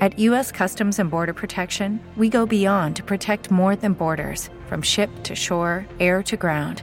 [0.00, 0.50] At U.S.
[0.50, 5.34] Customs and Border Protection, we go beyond to protect more than borders from ship to
[5.34, 6.82] shore, air to ground.